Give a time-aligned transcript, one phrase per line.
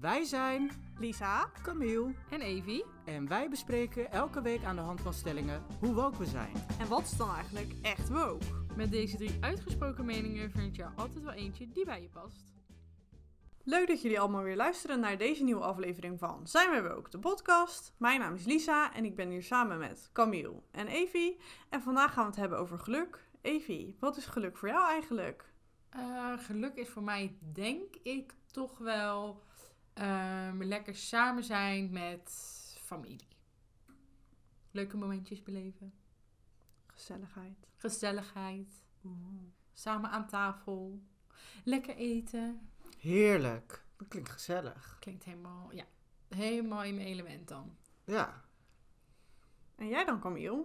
[0.00, 1.50] Wij zijn Lisa.
[1.62, 2.84] Camille En Evie?
[3.04, 6.52] en wij bespreken elke week aan de hand van stellingen hoe woke we zijn.
[6.78, 8.44] En wat is dan eigenlijk echt woke?
[8.76, 12.52] Met deze drie uitgesproken meningen vind je er altijd wel eentje die bij je past.
[13.64, 17.18] Leuk dat jullie allemaal weer luisteren naar deze nieuwe aflevering van Zijn wij woke, de
[17.18, 17.94] podcast.
[17.98, 21.40] Mijn naam is Lisa en ik ben hier samen met Camille en Evie.
[21.68, 23.28] En vandaag gaan we het hebben over geluk.
[23.40, 25.52] Evie, wat is geluk voor jou eigenlijk?
[25.90, 29.42] Eh, geluk is voor mij, denk ik, toch wel
[29.94, 32.30] ehm, lekker samen zijn met
[32.80, 33.28] familie.
[34.70, 35.94] Leuke momentjes beleven.
[36.86, 37.66] Gezelligheid.
[37.76, 38.82] Gezelligheid.
[39.72, 41.02] Samen aan tafel.
[41.64, 42.68] Lekker eten.
[42.98, 43.84] Heerlijk.
[43.96, 44.96] Dat klinkt gezellig.
[45.00, 45.84] Klinkt helemaal, ja,
[46.28, 47.76] helemaal in mijn element dan.
[48.04, 48.44] Ja,
[49.76, 50.64] En jij dan, Camille?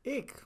[0.00, 0.44] ik.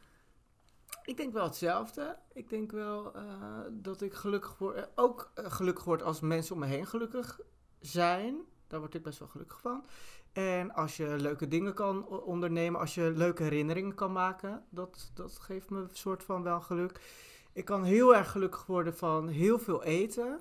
[1.04, 2.18] Ik denk wel hetzelfde.
[2.32, 6.54] Ik denk wel eh, dat ik gelukkig word, eh, ook eh, gelukkig word als mensen
[6.54, 7.40] om me heen gelukkig
[7.80, 8.36] zijn.
[8.66, 9.84] Daar word ik best wel gelukkig van.
[10.32, 15.38] En als je leuke dingen kan ondernemen, als je leuke herinneringen kan maken, dat, dat
[15.38, 17.00] geeft me een soort van wel geluk.
[17.52, 20.40] Ik kan heel erg gelukkig worden van heel veel eten.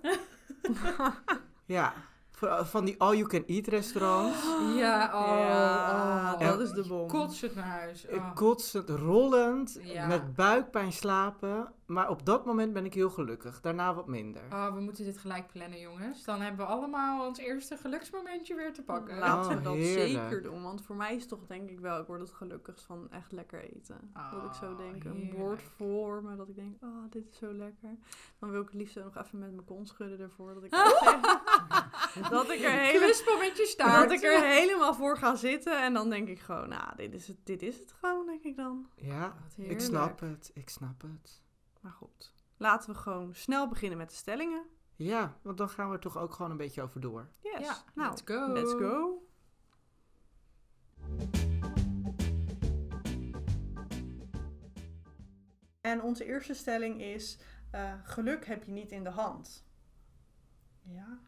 [1.65, 1.93] ja,
[2.63, 4.43] van die all-you-can-eat restaurants.
[4.75, 6.39] Ja, oh, Ja, oh.
[6.39, 7.07] dat is de bom.
[7.07, 8.05] Kotsend naar huis.
[8.05, 8.35] Ik Oh.
[8.35, 10.07] kotsend, rollend, Ja.
[10.07, 11.73] met buikpijn slapen.
[11.87, 13.61] Maar op dat moment ben ik heel gelukkig.
[13.61, 14.41] Daarna wat minder.
[14.51, 16.23] Oh, we moeten dit gelijk plannen, jongens.
[16.23, 19.17] Dan hebben we allemaal ons eerste geluksmomentje weer te pakken.
[19.17, 20.09] Laten we Oh, dat heerlijk.
[20.09, 20.63] zeker doen.
[20.63, 23.63] Want voor mij is toch denk ik wel, ik word het gelukkigst van echt lekker
[23.73, 24.11] eten.
[24.31, 27.53] dat ik zo denk, een bord voor me, dat ik denk, oh, dit is zo
[27.53, 27.97] lekker.
[28.39, 30.53] Dan wil ik het liefst nog even met mijn kont schudden ervoor.
[30.53, 30.71] Dat ik,
[32.29, 33.07] dat ik er helemaal...
[33.77, 37.27] Dat ik er helemaal voor ga zitten en dan denk ik gewoon, nou, dit is
[37.27, 38.87] het, dit is het gewoon, denk ik dan.
[38.95, 40.51] Ja, ik snap het.
[40.53, 41.45] Ik snap het.
[41.87, 44.65] Maar goed, laten we gewoon snel beginnen met de stellingen.
[44.95, 47.29] Ja, want dan gaan we er toch ook gewoon een beetje over door.
[47.41, 48.51] Yes, Ja, nou, let's go.
[48.53, 49.27] let's go.
[55.81, 57.39] En onze eerste stelling is,
[57.71, 59.65] eh, geluk heb je niet in de hand.
[60.83, 61.19] Ja,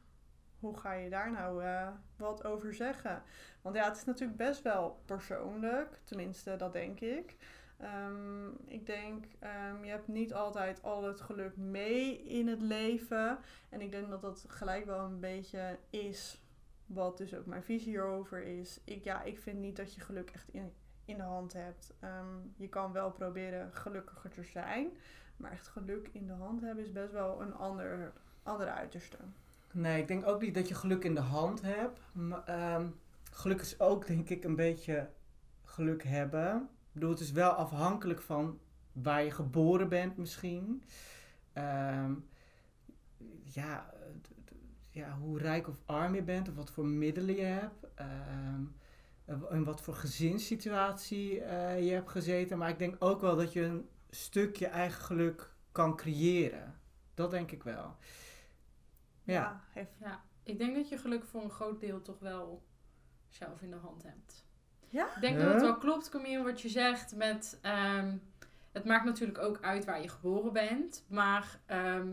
[0.59, 1.87] hoe ga je daar nou eh,
[2.17, 3.23] wat over zeggen?
[3.61, 7.35] Want ja, het is natuurlijk best wel persoonlijk, tenminste dat denk ik.
[7.79, 13.39] Ehm, ik denk, ehm, je hebt niet altijd al het geluk mee in het leven.
[13.69, 16.41] En ik denk dat dat gelijk wel een beetje is
[16.85, 18.79] wat dus ook mijn visie hierover is.
[18.83, 20.73] Ik, ja, ik vind niet dat je geluk echt in,
[21.05, 21.93] in de hand hebt.
[21.99, 24.89] Ehm, je kan wel proberen gelukkiger te zijn.
[25.37, 28.13] Maar echt geluk in de hand hebben is best wel een ander,
[28.43, 29.17] andere uiterste.
[29.71, 31.99] Nee, ik denk ook niet dat je geluk in de hand hebt.
[33.31, 35.09] Geluk is ook, denk ik, een beetje
[35.63, 36.69] geluk hebben.
[36.89, 38.59] Ik bedoel, het is wel afhankelijk van
[38.91, 40.83] waar je geboren bent misschien.
[41.53, 42.13] Ehm,
[43.43, 43.93] ja,
[44.89, 47.87] ja, hoe rijk of arm je bent, of wat voor middelen je hebt.
[47.95, 48.63] ehm,
[49.49, 52.57] en wat voor gezinssituatie eh, je hebt gezeten.
[52.57, 56.79] Maar ik denk ook wel dat je een stukje eigen geluk kan creëren.
[57.13, 57.95] Dat denk ik wel.
[59.23, 59.63] Ja.
[59.99, 62.63] Ja, ik denk dat je geluk voor een groot deel toch wel
[63.29, 64.48] zelf in de hand hebt.
[64.89, 65.05] Ja?
[65.15, 67.59] Ik denk dat het wel klopt, Camille, wat je zegt met...
[67.61, 68.17] ehm,
[68.71, 71.05] het maakt natuurlijk ook uit waar je geboren bent.
[71.07, 72.07] Maar ehm,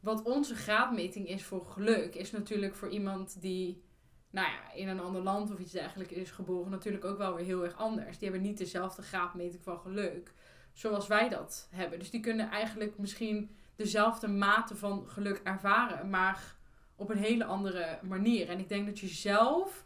[0.00, 2.14] wat onze graadmeting is voor geluk...
[2.14, 3.82] is natuurlijk voor iemand die
[4.30, 6.70] nou ja, in een ander land of iets dergelijks is geboren...
[6.70, 8.18] natuurlijk ook wel weer heel erg anders.
[8.18, 10.32] Die hebben niet dezelfde graadmeting van geluk
[10.72, 11.98] zoals wij dat hebben.
[11.98, 16.10] Dus die kunnen eigenlijk misschien dezelfde mate van geluk ervaren...
[16.10, 16.56] maar
[16.96, 18.48] op een hele andere manier.
[18.48, 19.84] En ik denk dat je zelf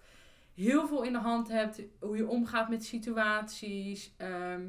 [0.54, 4.62] heel veel in de hand hebt hoe je omgaat met situaties, ehm,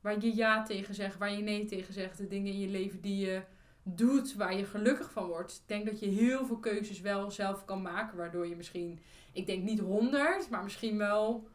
[0.00, 3.00] waar je ja tegen zegt, waar je nee tegen zegt, de dingen in je leven
[3.00, 3.42] die je
[3.82, 5.52] doet, waar je gelukkig van wordt.
[5.52, 9.00] Ik denk dat je heel veel keuzes wel zelf kan maken, waardoor je misschien,
[9.32, 11.48] ik denk niet 100, maar misschien wel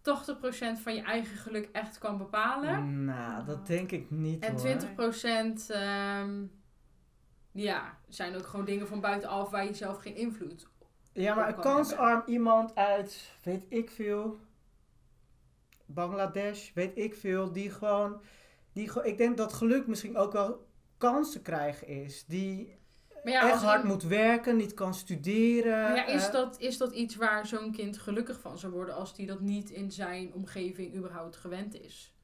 [0.00, 3.04] 80% van je eigen geluk echt kan bepalen.
[3.04, 4.60] Nou, dat denk ik niet En hoor.
[4.60, 6.44] 20% ehm,
[7.52, 10.66] ja, zijn ook gewoon dingen van buitenaf waar je zelf geen invloed
[11.16, 14.36] Ja, maar een kan kansarm iemand uit, weet ik veel,
[15.86, 18.20] Bangladesh, weet ik veel, die gewoon,
[18.72, 20.66] die gewoon, ik denk dat geluk misschien ook wel
[20.98, 22.24] kansen krijgen is.
[22.26, 22.78] Die
[23.24, 25.80] Maar ja, echt hard een- moet werken, niet kan studeren.
[25.82, 28.94] Maar ja, is eh, dat, is dat iets waar zo'n kind gelukkig van zou worden
[28.94, 32.14] als die dat niet in zijn omgeving überhaupt gewend is?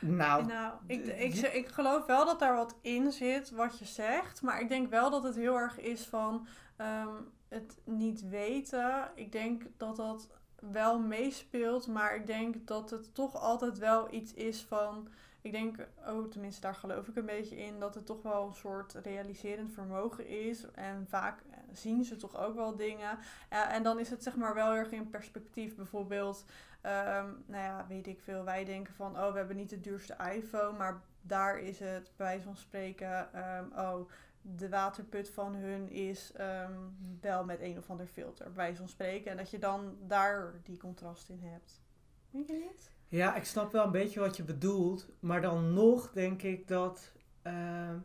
[0.00, 4.42] Nou, Nou, ik, ik, ik geloof wel dat daar wat in zit wat je zegt.
[4.42, 6.46] Maar ik denk wel dat het heel erg is van
[6.76, 7.08] ehm,
[7.54, 9.10] het niet weten.
[9.14, 10.28] Ik denk dat dat
[10.72, 11.86] wel meespeelt.
[11.86, 15.08] Maar ik denk dat het toch altijd wel iets is van
[15.44, 18.54] ik denk, oh, tenminste daar geloof ik een beetje in, dat het toch wel een
[18.54, 20.70] soort realiserend vermogen is.
[20.70, 23.18] En vaak eh, zien ze toch ook wel dingen.
[23.48, 25.76] En dan is het zeg maar wel erg in perspectief.
[25.76, 26.44] Bijvoorbeeld,
[26.80, 30.16] ehm, nou ja, weet ik veel, wij denken van, oh, we hebben niet de duurste
[30.34, 34.10] iPhone, maar daar is het bij wijze van spreken, ehm, oh,
[34.46, 36.72] de waterput van hun is ehm,
[37.20, 39.30] wel met een of ander filter, bij van spreken.
[39.30, 41.82] En dat je dan daar die contrast in hebt.
[42.30, 42.90] Denk je niet?
[43.08, 45.08] Ja, ik snap wel een beetje wat je bedoelt.
[45.20, 47.12] Maar dan nog denk ik dat.
[47.42, 47.98] ehm,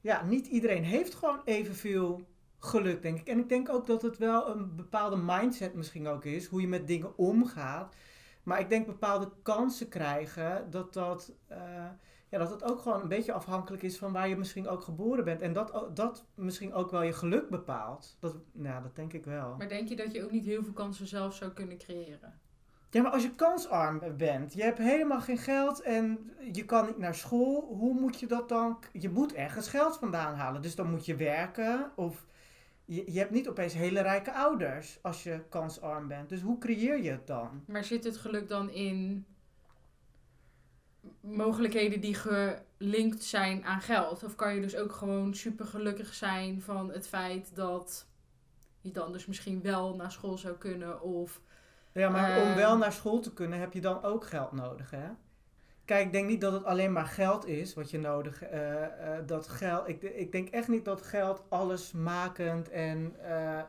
[0.00, 2.28] ja, niet iedereen heeft gewoon evenveel
[2.58, 3.28] geluk, denk ik.
[3.28, 6.46] En ik denk ook dat het wel een bepaalde mindset misschien ook is.
[6.46, 7.94] Hoe je met dingen omgaat.
[8.42, 10.70] Maar ik denk bepaalde kansen krijgen.
[10.70, 11.32] Dat dat.
[11.46, 11.90] eh,
[12.28, 15.24] ja, dat het ook gewoon een beetje afhankelijk is van waar je misschien ook geboren
[15.24, 15.40] bent.
[15.40, 18.16] En dat, dat misschien ook wel je geluk bepaalt.
[18.20, 19.54] Dat, nou, dat denk ik wel.
[19.58, 22.40] Maar denk je dat je ook niet heel veel kansen zelf zou kunnen creëren?
[22.90, 26.98] Ja, maar als je kansarm bent, je hebt helemaal geen geld en je kan niet
[26.98, 28.78] naar school, hoe moet je dat dan?
[28.92, 32.26] Je moet ergens geld vandaan halen, dus dan moet je werken of
[32.84, 36.28] je, je hebt niet opeens hele rijke ouders als je kansarm bent.
[36.28, 37.62] Dus hoe creëer je het dan?
[37.66, 39.26] Maar zit het geluk dan in
[41.26, 44.24] mogelijkheden die gelinkt zijn aan geld?
[44.24, 48.06] Of kan je dus ook gewoon super gelukkig zijn van het feit dat
[48.80, 51.40] je dan dus misschien wel naar school zou kunnen of
[51.92, 52.56] Ja, maar om Ehm.
[52.56, 55.08] wel naar school te kunnen heb je dan ook geld nodig, hè?
[55.84, 58.84] Kijk, ik denk niet dat het alleen maar geld is wat je nodig eh,
[59.18, 59.88] eh, dat geld.
[59.88, 63.62] Ik, ik denk echt niet dat geld allesmakend en eh,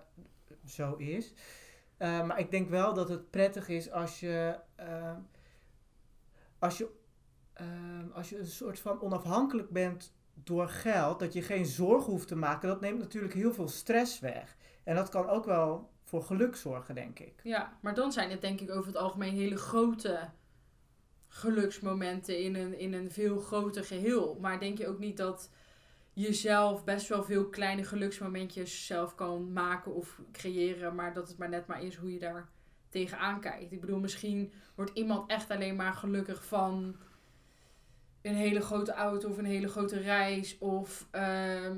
[0.65, 1.33] zo is.
[1.97, 4.59] Maar ik denk wel dat het prettig is als je.
[6.59, 6.89] als je.
[7.57, 12.27] Eh, als je een soort van onafhankelijk bent door geld, dat je geen zorgen hoeft
[12.27, 14.55] te maken, dat neemt natuurlijk heel veel stress weg.
[14.83, 17.33] En dat kan ook wel voor geluk zorgen, denk ik.
[17.43, 20.29] Ja, maar dan zijn het denk ik over het algemeen hele grote
[21.27, 24.37] geluksmomenten in een, in een veel groter geheel.
[24.41, 25.49] Maar denk je ook niet dat
[26.13, 31.37] je zelf best wel veel kleine geluksmomentjes zelf kan maken of creëren, maar dat het
[31.37, 32.49] maar net maar is hoe je daar
[32.89, 33.71] tegenaan kijkt.
[33.71, 36.95] Ik bedoel, misschien wordt iemand echt alleen maar gelukkig van
[38.21, 41.75] een hele grote auto of een hele grote reis of ehm,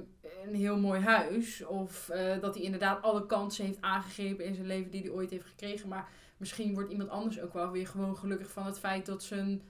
[0.47, 1.65] een heel mooi huis.
[1.65, 5.29] Of eh, dat hij inderdaad alle kansen heeft aangegrepen in zijn leven die hij ooit
[5.29, 5.89] heeft gekregen.
[5.89, 6.07] Maar
[6.37, 9.61] misschien wordt iemand anders ook wel weer gewoon gelukkig van het feit dat zijn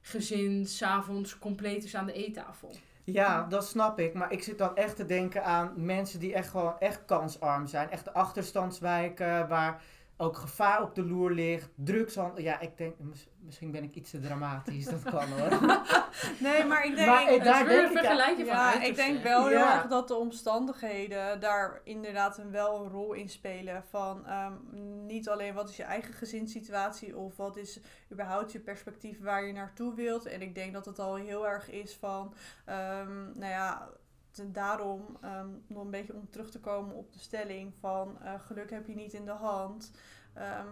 [0.00, 2.74] gezin s'avonds compleet is aan de eettafel.
[3.04, 4.14] Ja, dat snap ik.
[4.14, 7.90] Maar ik zit dan echt te denken aan mensen die echt gewoon echt kansarm zijn.
[7.90, 9.82] Echt achterstandswijken waar
[10.22, 11.68] ook gevaar op de loer ligt.
[11.74, 12.42] Drugshandel.
[12.44, 14.84] Ja, ik denk, mis- misschien ben ik iets te dramatisch.
[14.84, 15.60] Dat kan hoor.
[16.40, 17.08] Nee, maar ik denk...
[17.08, 17.90] Maar, eh, daar denk
[18.38, 19.74] ik van Ja, ik denk wel heel Ja.
[19.76, 23.84] erg dat de omstandigheden daar inderdaad een wel een rol in spelen.
[23.90, 24.52] Van ehm,
[25.06, 27.80] niet alleen wat is je eigen gezinssituatie of wat is
[28.12, 30.26] überhaupt je perspectief waar je naartoe wilt.
[30.26, 32.34] En ik denk dat het al heel erg is van,
[32.64, 33.88] ehm, nou ja,
[34.46, 38.70] daarom ehm, nog een beetje om terug te komen op de stelling van eh, geluk
[38.70, 39.92] heb je niet in de hand.
[40.34, 40.68] Ehm,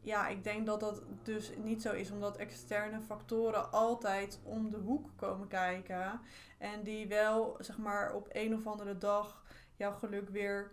[0.00, 4.76] ja, ik denk dat dat dus niet zo is, omdat externe factoren altijd om de
[4.76, 6.20] hoek komen kijken.
[6.58, 9.44] En die wel, zeg maar, op een of andere dag
[9.76, 10.70] jouw geluk weer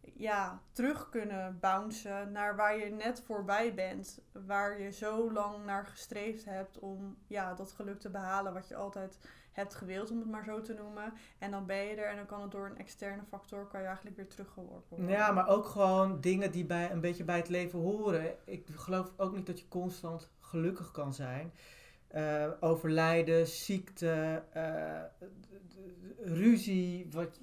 [0.00, 4.20] ja, terug kunnen bouncen naar waar je net voorbij bent.
[4.32, 8.76] Waar je zo lang naar gestreefd hebt om ja, dat geluk te behalen wat je
[8.76, 9.18] altijd
[9.54, 11.12] hebt gewild, om het maar zo te noemen.
[11.38, 13.86] En dan ben je er en dan kan het door een externe factor kan je
[13.86, 15.08] eigenlijk weer teruggeworpen worden.
[15.08, 18.36] Ja, maar ook gewoon dingen die bij, een beetje bij het leven horen.
[18.44, 21.52] Ik geloof ook niet dat je constant gelukkig kan zijn.
[22.08, 25.02] Eh, overlijden, ziekte, eh,
[26.18, 27.40] ruzie, wat,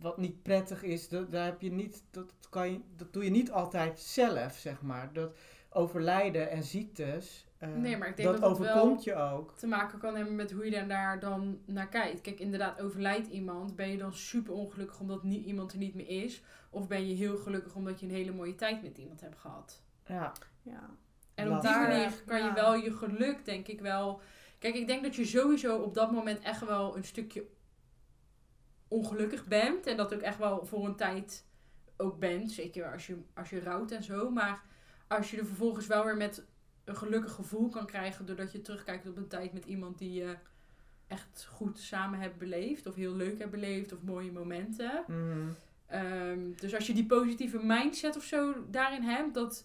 [0.00, 3.30] wat niet prettig is, dat, daar heb je niet, dat, kan je, dat doe je
[3.30, 5.12] niet altijd zelf, zeg maar.
[5.12, 5.36] Dat
[5.70, 9.52] overlijden en ziektes, eh, Nee, maar ik denk dat, dat het wel- overkomt je ook.
[9.56, 12.20] te maken kan hebben met hoe je daar dan naar kijkt.
[12.20, 16.08] Kijk, inderdaad, overlijdt iemand, ben je dan super ongelukkig omdat niet, iemand er niet meer
[16.24, 16.42] is?
[16.70, 19.82] Of ben je heel gelukkig omdat je een hele mooie tijd met iemand hebt gehad?
[20.06, 20.32] Ja.
[20.62, 20.90] Ja.
[21.34, 24.20] En op die manier kan je wel je geluk, denk ik wel.
[24.58, 27.44] Kijk, ik denk dat je sowieso op dat moment echt wel een stukje
[28.88, 29.86] ongelukkig bent.
[29.86, 31.46] En dat ook echt wel voor een tijd
[31.96, 32.50] ook bent.
[32.50, 34.30] Zeker als je, als je rouwt en zo.
[34.30, 34.62] Maar
[35.08, 36.44] als je er vervolgens wel weer met
[36.84, 38.26] een gelukkig gevoel kan krijgen.
[38.26, 40.36] Doordat je terugkijkt op een tijd met iemand die je
[41.06, 42.86] echt goed samen hebt beleefd.
[42.86, 43.92] Of heel leuk hebt beleefd.
[43.92, 45.04] Of mooie momenten.
[45.06, 45.48] Mhm.
[45.86, 49.64] Ehm, dus als je die positieve mindset of zo daarin hebt, dat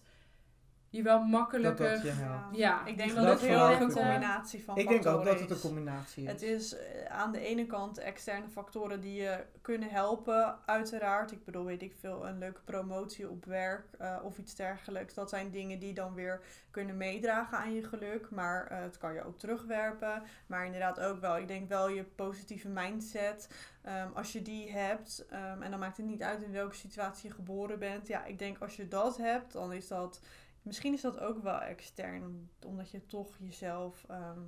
[0.90, 1.90] je wel makkelijker...
[1.90, 2.56] dat je helpt.
[2.56, 5.32] Ja, ik denk die dat het heel erg een combinatie van Ik denk ook factoren
[5.32, 5.62] dat het een is.
[5.62, 6.30] combinatie is.
[6.30, 11.32] Het is eh, aan de ene kant externe factoren die je kunnen helpen, uiteraard.
[11.32, 15.14] Ik bedoel, weet ik veel, een leuke promotie op werk eh, of iets dergelijks.
[15.14, 16.40] Dat zijn dingen die dan weer
[16.70, 18.30] kunnen meedragen aan je geluk.
[18.30, 20.22] Maar eh, het kan je ook terugwerpen.
[20.46, 23.48] Maar inderdaad ook wel, ik denk wel je positieve mindset.
[23.82, 27.28] ehm, als je die hebt, ehm, en dan maakt het niet uit in welke situatie
[27.28, 28.06] je geboren bent.
[28.06, 30.20] Ja, ik denk als je dat hebt, dan is dat...
[30.62, 34.40] Misschien is dat ook wel extern, omdat je toch jezelf ehm,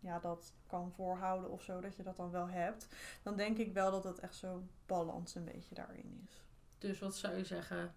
[0.00, 2.88] ja, dat kan voorhouden of zo, dat je dat dan wel hebt.
[3.22, 6.42] Dan denk ik wel dat het echt zo'n balans een beetje daarin is.
[6.78, 7.94] Dus wat zou je zeggen?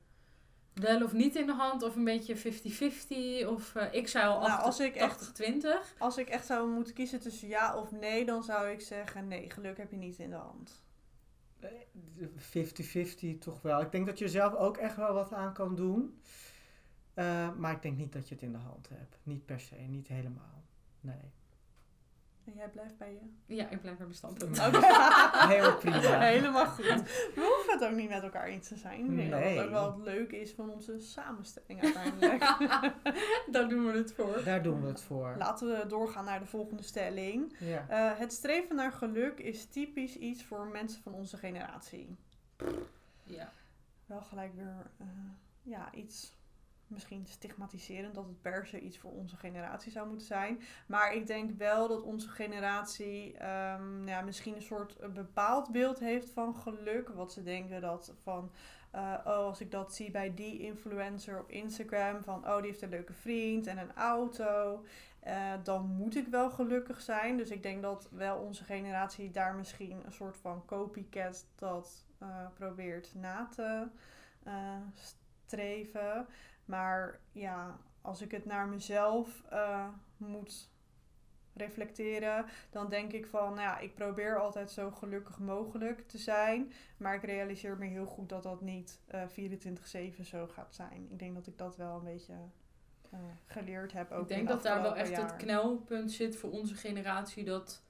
[0.73, 4.47] Wel of niet in de hand, of een beetje 50-50, of eh, ik zou al
[4.47, 5.95] Nou, als ik echt- 80-20.
[5.97, 9.49] Als ik echt zou moeten kiezen tussen ja of nee, dan zou ik zeggen nee,
[9.49, 10.81] geluk heb je niet in de hand.
[11.59, 11.69] Eh,
[12.37, 13.81] 50-50 toch wel.
[13.81, 16.21] Ik denk dat je er zelf ook echt wel wat aan kan doen.
[17.17, 19.17] Eh, maar ik denk niet dat je het in de hand hebt.
[19.23, 20.63] Niet per se, niet helemaal.
[21.01, 21.31] Nee.
[22.45, 23.55] En jij blijft bij je?
[23.55, 24.59] Ja, ik blijf bij mijn standpunt.
[24.59, 24.79] Oké.
[25.53, 26.19] Heel prima.
[26.19, 26.85] Helemaal goed.
[26.85, 29.05] We hoeven het ook niet met elkaar eens te zijn.
[29.11, 29.57] Ik denk dat Nee.
[29.57, 32.39] het ook wel het leuke is van onze samenstelling uiteindelijk.
[33.51, 34.43] Daar doen we het voor.
[34.43, 35.35] Daar doen we het voor.
[35.37, 37.55] Laten we doorgaan naar de volgende stelling.
[37.59, 37.85] Ja.
[37.89, 42.15] Eh, het streven naar geluk is typisch iets voor mensen van onze generatie.
[43.23, 43.51] Ja.
[44.05, 45.07] wel gelijk weer eh,
[45.63, 46.36] ja, iets
[46.89, 50.61] misschien stigmatiserend dat het per se iets voor onze generatie zou moeten zijn.
[50.87, 55.99] Maar ik denk wel dat onze generatie nou ja, misschien een soort een bepaald beeld
[55.99, 57.09] heeft van geluk.
[57.09, 58.51] Wat ze denken dat van,
[58.91, 62.81] eh, oh als ik dat zie bij die influencer op Instagram, van oh die heeft
[62.81, 64.85] een leuke vriend en een auto.
[65.19, 67.37] eh, dan moet ik wel gelukkig zijn.
[67.37, 72.45] Dus ik denk dat wel onze generatie daar misschien een soort van copycat dat eh,
[72.53, 73.87] probeert na te
[75.45, 76.27] streven.
[76.67, 80.69] Maar ja, als ik het naar mezelf eh, moet
[81.53, 86.73] reflecteren, dan denk ik van, nou ja, ik probeer altijd zo gelukkig mogelijk te zijn.
[86.97, 89.23] Maar ik realiseer me heel goed dat dat niet eh
[90.19, 91.07] 24-7 zo gaat zijn.
[91.09, 92.33] Ik denk dat ik dat wel een beetje
[93.09, 94.11] eh, geleerd heb.
[94.11, 97.43] Ook ik denk dat daar wel echt het knelpunt zit voor onze generatie.
[97.43, 97.83] Dat.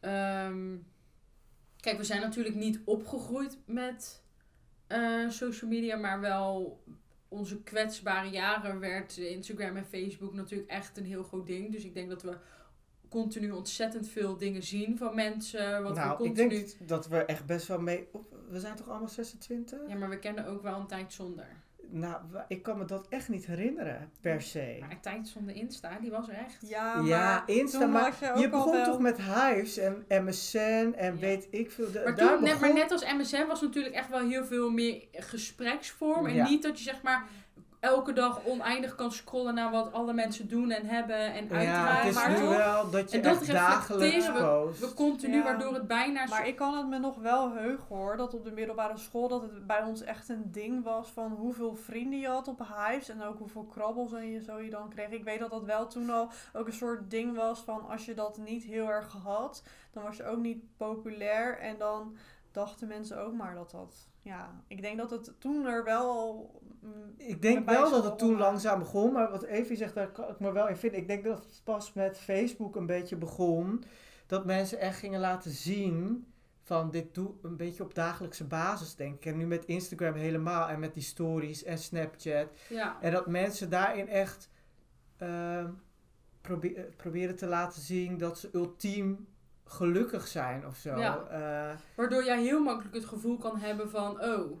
[0.00, 0.76] ehm,
[1.80, 4.24] kijk, we zijn natuurlijk niet opgegroeid met
[5.28, 6.80] social media, maar wel
[7.28, 11.72] onze kwetsbare jaren werd Instagram en Facebook natuurlijk echt een heel groot ding.
[11.72, 12.36] Dus ik denk dat we
[13.08, 15.82] continu ontzettend veel dingen zien van mensen.
[15.82, 16.48] Wat we nou, ik continu.
[16.48, 18.08] denk dat we echt best wel mee...
[18.12, 19.78] op- We zijn toch allemaal 26?
[19.88, 21.46] Ja, maar we kennen ook wel een tijd zonder.
[21.90, 22.16] Nou,
[22.48, 24.76] ik kan me dat echt niet herinneren, per se.
[24.80, 26.56] Maar tijd zonder Insta, die was er echt.
[26.68, 28.84] Ja, maar Ja, Insta, toen maar was je ook Je al begon wel...
[28.84, 31.20] toch met Hives en MSN en Ja.
[31.20, 31.88] weet ik veel.
[31.94, 32.60] Maar, daar toen, net, begon...
[32.60, 36.26] maar net als MSN was natuurlijk echt wel heel veel meer gespreksvorm.
[36.26, 36.48] En Ja.
[36.48, 37.28] niet dat je zeg maar
[37.86, 41.96] elke dag oneindig kan scrollen naar wat alle mensen doen en hebben en Ja, uitdragen.
[41.98, 44.26] het is maar nu toch, wel dat je en dat echt dagelijks
[44.80, 45.42] we continu, Ja.
[45.42, 46.26] waardoor het bijna...
[46.26, 49.42] Maar ik kan het me nog wel heugen hoor, dat op de middelbare school dat
[49.42, 53.22] het bij ons echt een ding was van hoeveel vrienden je had op Hives en
[53.22, 55.08] ook hoeveel krabbels en je zo je dan kreeg.
[55.10, 58.14] Ik weet dat dat wel toen al ook een soort ding was van als je
[58.14, 59.62] dat niet heel erg had,
[59.92, 62.16] dan was je ook niet populair en dan
[62.52, 66.60] dachten mensen ook maar dat dat, ja, ik denk dat het toen er wel al...
[66.80, 70.28] mm, Ik denk wel dat het toen langzaam begon, maar wat Evie zegt, daar kan
[70.28, 71.00] ik me wel in vinden.
[71.00, 73.84] Ik denk dat het pas met Facebook een beetje begon,
[74.26, 76.26] dat mensen echt gingen laten zien
[76.62, 79.26] van dit doe een beetje op dagelijkse basis, denk ik.
[79.26, 82.48] En nu met Instagram helemaal en met die stories en Snapchat.
[82.68, 84.48] Ja, En dat mensen daarin echt
[85.16, 85.70] ehm,
[86.40, 89.26] probe- eh, proberen te laten zien dat ze ultiem
[89.64, 90.98] gelukkig zijn of zo.
[90.98, 91.26] Ja.
[91.30, 94.22] Eh, waardoor jij heel makkelijk het gevoel kan hebben van...
[94.24, 94.60] Oh,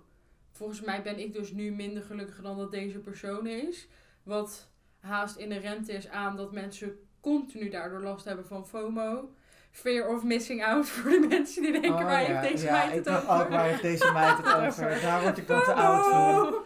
[0.56, 3.88] volgens mij ben ik dus nu minder gelukkig dan dat deze persoon is.
[4.22, 4.68] Wat
[5.00, 9.30] haast inherent is aan dat mensen continu daardoor last hebben van FOMO.
[9.70, 12.72] Fear of missing out voor de mensen die denken, oh waar ja, heeft deze ja,
[12.86, 13.28] meid het over?
[13.28, 15.00] ook, waar heeft deze meid het over?
[15.00, 16.62] Daar word ik dan te oud voor.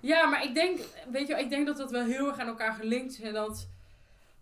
[0.00, 2.72] Ja, maar ik denk, weet je, ik denk dat dat wel heel erg aan elkaar
[2.72, 3.20] gelinkt is.
[3.20, 3.68] En dat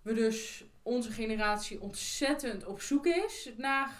[0.02, 3.90] we dus onze generatie ontzettend op zoek is naar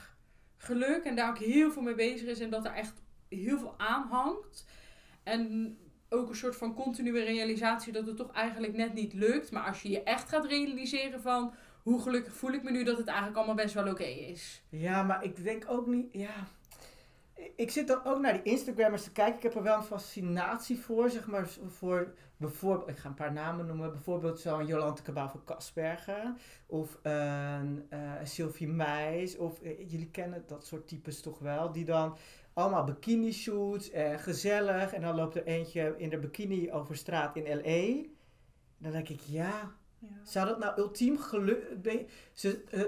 [0.57, 1.05] geluk.
[1.05, 2.41] En daar ook heel veel mee bezig is.
[2.41, 4.67] En dat er echt heel veel aan hangt.
[5.23, 9.51] En ook een soort van continue realisatie dat het toch eigenlijk net niet lukt.
[9.51, 12.99] Maar als je je echt gaat realiseren van hoe gelukkig voel ik me nu, dat
[12.99, 14.63] het eigenlijk allemaal best wel oké is.
[14.69, 16.47] Ja, maar ik denk ook niet, ja...
[17.57, 19.37] Ik zit dan ook naar die Instagrammers te kijken.
[19.37, 23.33] Ik heb er wel een fascinatie voor, zeg maar, voor bijvoorbeeld, ik ga een paar
[23.33, 29.91] namen noemen, bijvoorbeeld zo'n Jolante Cabau van Kasbergen, of een eh, Sylvie Meis, of eh,
[29.91, 32.17] jullie kennen dat soort types toch wel, die dan
[32.61, 34.93] allemaal bikini shoots en gezellig.
[34.93, 38.09] En dan loopt er eentje in de bikini over straat in L.A.
[38.79, 40.09] Dan denk ik, ja, Ja.
[40.25, 42.03] zou dat nou ultiem gelukkig...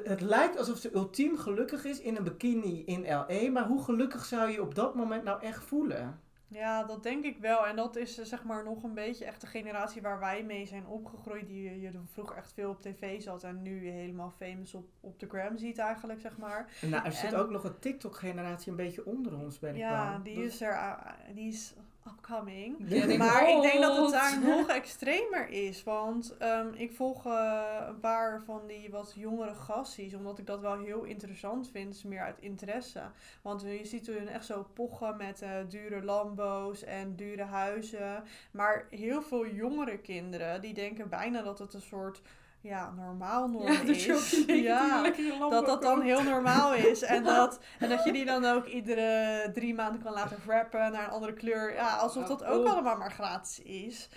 [0.02, 3.50] Het lijkt alsof ze ultiem gelukkig is in een bikini in L.A.
[3.50, 6.20] Maar hoe gelukkig zou je je op dat moment nou echt voelen?
[6.52, 7.66] Ja, dat denk ik wel.
[7.66, 10.66] En dat is eh, zeg maar nog een beetje echt de generatie waar wij mee
[10.66, 11.46] zijn opgegroeid.
[11.46, 14.74] Die je- je dan vroeger echt veel op tv zat en nu je helemaal famous
[14.74, 16.72] op, op de gram ziet eigenlijk, zeg maar.
[16.80, 19.76] En nou, er zit En- ook nog een TikTok-generatie een beetje onder ons, ben ik
[19.80, 20.24] Ja, bang.
[20.24, 21.74] die Dat- is er, ah, die is
[22.06, 22.78] upcoming.
[23.18, 25.82] Maar ik denk dat het daar nog extremer is.
[25.82, 30.14] Want ehm, ik volg eh, een paar van die wat jongere gasties.
[30.14, 32.04] Omdat ik dat wel heel interessant vind.
[32.04, 33.02] meer uit interesse.
[33.42, 38.22] Want je ziet hun echt zo pochen met eh, dure Lambo's en dure huizen.
[38.50, 42.22] Maar heel veel jongere kinderen die denken bijna dat het een soort
[42.62, 44.60] ja, normaal norm Ja, dat je ook is.
[44.62, 45.02] Ja,
[45.50, 47.02] dat dat dan heel normaal is.
[47.02, 51.04] En dat, en dat je die dan ook iedere drie maanden kan laten wrappen naar
[51.04, 51.74] een andere kleur.
[51.74, 54.08] Ja, alsof dat ook allemaal maar gratis is.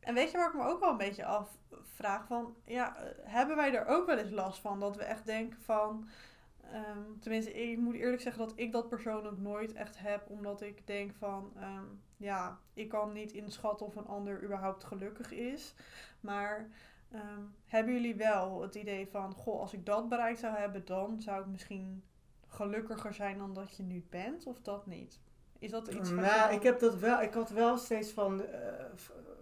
[0.00, 2.56] En weet je waar ik me ook wel een beetje afvraag van...
[2.64, 4.80] Ja, hebben wij er ook wel eens last van?
[4.80, 6.08] Dat we echt denken van...
[6.72, 10.30] ehm, tenminste, ik moet eerlijk zeggen dat ik dat persoonlijk nooit echt heb.
[10.30, 11.52] Omdat ik denk van...
[11.56, 11.84] ehm,
[12.16, 15.74] ja, ik kan niet inschatten of een ander überhaupt gelukkig is.
[16.20, 16.70] Maar...
[17.12, 21.20] ehm, hebben jullie wel het idee van, goh, als ik dat bereikt zou hebben, dan
[21.20, 22.04] zou ik misschien
[22.46, 25.20] gelukkiger zijn dan dat je nu bent, of dat niet?
[25.58, 27.22] Is dat iets je Nou, ik heb dat wel.
[27.22, 28.84] Ik had wel steeds van, eh,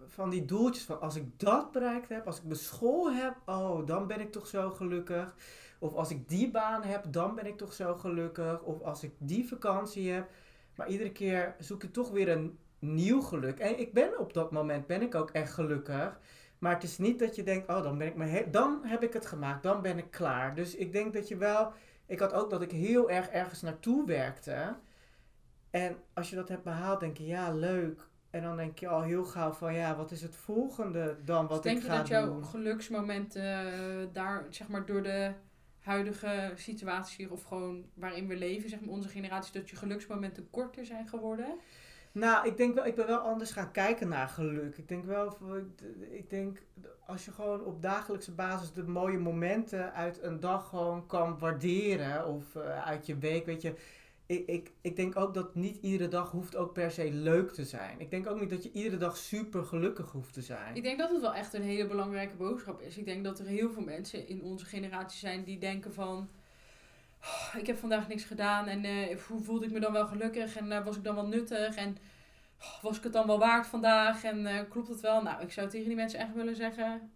[0.05, 3.85] van die doeltjes van als ik dat bereikt heb, als ik mijn school heb, oh,
[3.85, 5.35] dan ben ik toch zo gelukkig.
[5.79, 8.61] Of als ik die baan heb, dan ben ik toch zo gelukkig.
[8.61, 10.29] Of als ik die vakantie heb.
[10.75, 13.59] Maar iedere keer zoek ik toch weer een nieuw geluk.
[13.59, 16.19] En ik ben op dat moment ben ik ook echt gelukkig.
[16.61, 19.13] Maar het is niet dat je denkt, oh, dan ben ik me dan heb ik
[19.13, 20.55] het gemaakt, dan ben ik klaar.
[20.55, 21.73] Dus ik denk dat je wel.
[22.05, 24.75] Ik had ook dat ik heel erg ergens naartoe werkte.
[25.69, 28.07] En als je dat hebt behaald, denk je, ja, leuk.
[28.29, 31.63] En dan denk je al heel gauw van, ja, wat is het volgende dan wat
[31.63, 32.45] Dus denk ik je ga dat jouw doen?
[32.45, 35.31] geluksmomenten eh, daar, zeg maar, door de
[35.79, 40.85] huidige situatie of gewoon waarin we leven, zeg maar, onze generatie, dat je geluksmomenten korter
[40.85, 41.59] zijn geworden?
[42.11, 44.77] Nou, ik denk wel, ik ben wel anders gaan kijken naar geluk.
[44.77, 45.37] Ik denk wel,
[46.11, 46.61] ik denk,
[47.05, 52.27] als je gewoon op dagelijkse basis de mooie momenten uit een dag gewoon kan waarderen,
[52.27, 53.73] of eh, uit je week, weet je.
[54.25, 57.65] Ik, ik, ik denk ook dat niet iedere dag hoeft ook per se leuk te
[57.65, 57.99] zijn.
[57.99, 60.75] Ik denk ook niet dat je iedere dag super gelukkig hoeft te zijn.
[60.75, 62.97] Ik denk dat het wel echt een hele belangrijke boodschap is.
[62.97, 66.29] Ik denk dat er heel veel mensen in onze generatie zijn die denken van...
[67.23, 70.55] "Oh, ik heb vandaag niks gedaan en eh, hoe voelde ik me dan wel gelukkig
[70.55, 71.97] en eh, was ik dan wel nuttig en
[72.59, 75.21] oh, was ik het dan wel waard vandaag en eh, klopt het wel?
[75.21, 77.11] Nou, ik zou tegen die mensen echt willen zeggen...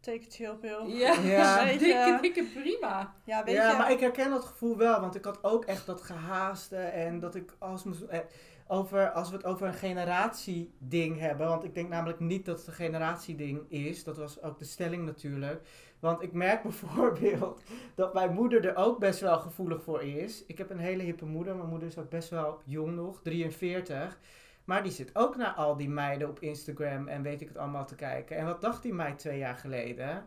[0.00, 0.86] Take it chill pill.
[0.86, 1.64] Ja, Ja.
[1.64, 3.14] Weet dikke, dikke prima.
[3.24, 3.76] Ja, weet ja, je...
[3.76, 7.34] maar ik herken dat gevoel wel, want ik had ook echt dat gehaaste en dat
[7.34, 8.00] ik als moest.
[8.02, 8.18] eh,
[8.66, 12.66] Over, als we het over een generatieding hebben, want ik denk namelijk niet dat het
[12.66, 15.66] een generatieding is, dat was ook de stelling natuurlijk.
[16.00, 17.62] Want ik merk bijvoorbeeld
[17.94, 20.46] dat mijn moeder er ook best wel gevoelig voor is.
[20.46, 24.18] Ik heb een hele hippe moeder, mijn moeder is ook best wel jong nog, 43.
[24.64, 27.86] Maar die zit ook naar al die meiden op Instagram en weet ik het allemaal
[27.86, 28.36] te kijken.
[28.36, 30.26] En wat dacht die meid twee jaar geleden?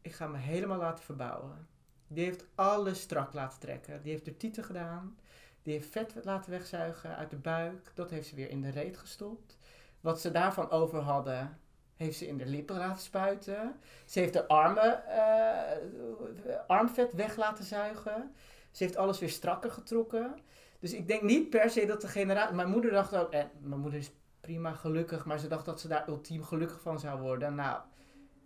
[0.00, 1.66] Ik ga me helemaal laten verbouwen.
[2.06, 4.02] Die heeft alles strak laten trekken.
[4.02, 5.18] Die heeft de tieten gedaan.
[5.62, 7.92] Die heeft vet laten wegzuigen uit de buik.
[7.94, 9.58] Dat heeft ze weer in de reet gestopt.
[10.00, 11.58] Wat ze daarvan over hadden,
[11.96, 13.76] heeft ze in de lippen laten spuiten.
[14.04, 18.34] Ze heeft de armen, eh, armvet weg laten zuigen.
[18.70, 20.34] Ze heeft alles weer strakker getrokken.
[20.80, 22.54] Dus ik denk niet per se dat de generatie...
[22.54, 23.30] Mijn moeder dacht ook...
[23.32, 27.00] En mijn moeder is prima gelukkig, maar ze dacht dat ze daar ultiem gelukkig van
[27.00, 27.54] zou worden.
[27.54, 27.80] Nou,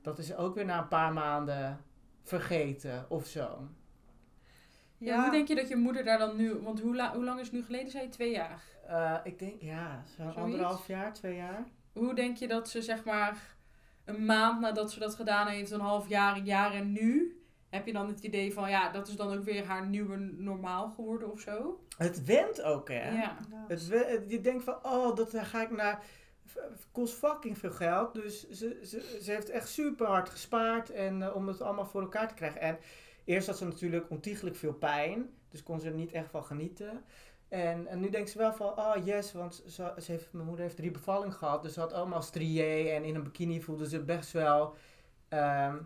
[0.02, 1.84] dat is ook weer na een paar maanden
[2.22, 3.68] vergeten of zo.
[4.96, 5.22] Ja.
[5.22, 6.54] Hoe denk je dat je moeder daar dan nu...
[6.54, 8.08] Want hoe, la- hoe lang is het nu geleden, zei je?
[8.10, 8.62] Twee jaar.
[8.86, 11.64] Eh, ik denk, ja, zo'n anderhalf jaar, twee jaar.
[11.98, 13.56] Hoe denk je dat ze, zeg maar,
[14.04, 17.32] een maand nadat ze dat gedaan heeft, een half jaar, een jaar en nu...
[17.68, 20.90] Heb je dan het idee van, ja, dat is dan ook weer haar nieuwe normaal
[20.90, 21.80] geworden of zo?
[21.96, 23.10] Het went ook, hè?
[23.10, 23.38] Ja.
[23.68, 23.86] Het
[24.28, 26.04] je denkt van, oh, dat daar ga ik naar.
[26.92, 28.14] kost fucking veel geld.
[28.14, 32.00] Dus ze, ze, ze heeft echt super hard gespaard en, eh, om het allemaal voor
[32.00, 32.60] elkaar te krijgen.
[32.60, 32.78] En
[33.24, 35.30] eerst had ze natuurlijk ontiegelijk veel pijn.
[35.48, 37.04] Dus kon ze er niet echt van genieten.
[37.48, 40.76] En, en nu denkt ze wel van, oh yes, want ze, heeft, mijn moeder heeft
[40.76, 41.62] drie bevallingen gehad.
[41.62, 44.74] Dus ze had allemaal strié en in een bikini voelde ze best wel
[45.28, 45.76] ehm,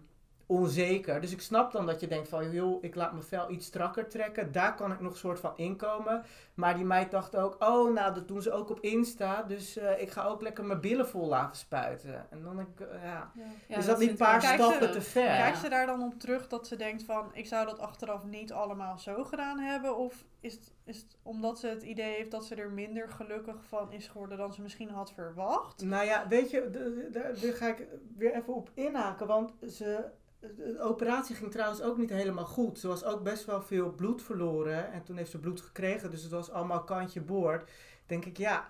[0.53, 1.21] onzeker.
[1.21, 4.09] Dus ik snap dan dat je denkt van, joh, ik laat mijn vel iets strakker
[4.09, 4.53] trekken.
[4.53, 6.23] Daar kan ik nog soort van inkomen.
[6.55, 9.43] Maar die meid dacht ook, oh, nou, dat doen ze ook op Insta.
[9.43, 12.27] Dus eh, ik ga ook lekker mijn billen vol laten spuiten.
[12.31, 13.31] En dan ik, eh, ja,
[13.69, 15.27] Ja, is dat niet een paar stappen ze- te ver?
[15.37, 18.53] Kijkt ze daar dan op terug dat ze denkt van, ik zou dat achteraf niet
[18.53, 19.97] allemaal zo gedaan hebben?
[19.97, 23.65] Of is het, is het omdat ze het idee heeft dat ze er minder gelukkig
[23.69, 25.83] van is geworden dan ze misschien had verwacht?
[25.85, 27.87] Nou ja, weet je, daar ga ik
[28.17, 29.27] weer even op inhaken.
[29.27, 30.05] Want ze,
[30.43, 32.79] de operatie ging trouwens ook niet helemaal goed.
[32.79, 34.93] Ze was ook best wel veel bloed verloren.
[34.93, 36.11] En toen heeft ze bloed gekregen.
[36.11, 37.71] Dus het was allemaal kantje boord.
[38.07, 38.69] Denk ik, ja.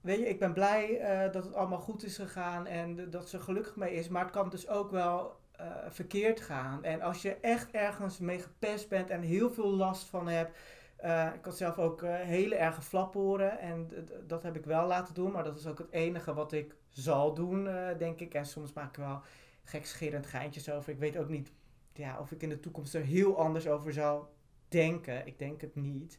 [0.00, 2.66] Weet je, ik ben blij eh, dat het allemaal goed is gegaan.
[2.66, 4.08] En dat ze gelukkig mee is.
[4.08, 6.84] Maar het kan dus ook wel eh, verkeerd gaan.
[6.84, 10.56] En als je echt ergens mee gepest bent en heel veel last van hebt.
[10.96, 13.88] eh, ik had zelf ook hele erge flaporen en
[14.26, 17.34] dat heb ik wel laten doen, maar dat is ook het enige wat ik zal
[17.34, 18.34] doen, denk ik.
[18.34, 19.22] En soms maak ik wel
[19.64, 20.92] gekscherend geintjes over.
[20.92, 21.52] Ik weet ook niet
[21.92, 24.24] ja, of ik in de toekomst er heel anders over zou
[24.68, 25.26] denken.
[25.26, 26.18] Ik denk het niet.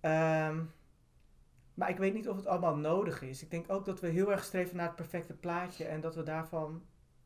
[0.00, 0.62] Ehm,
[1.74, 3.42] maar ik weet niet of het allemaal nodig is.
[3.42, 6.22] Ik denk ook dat we heel erg streven naar het perfecte plaatje en dat we
[6.22, 6.82] daarvan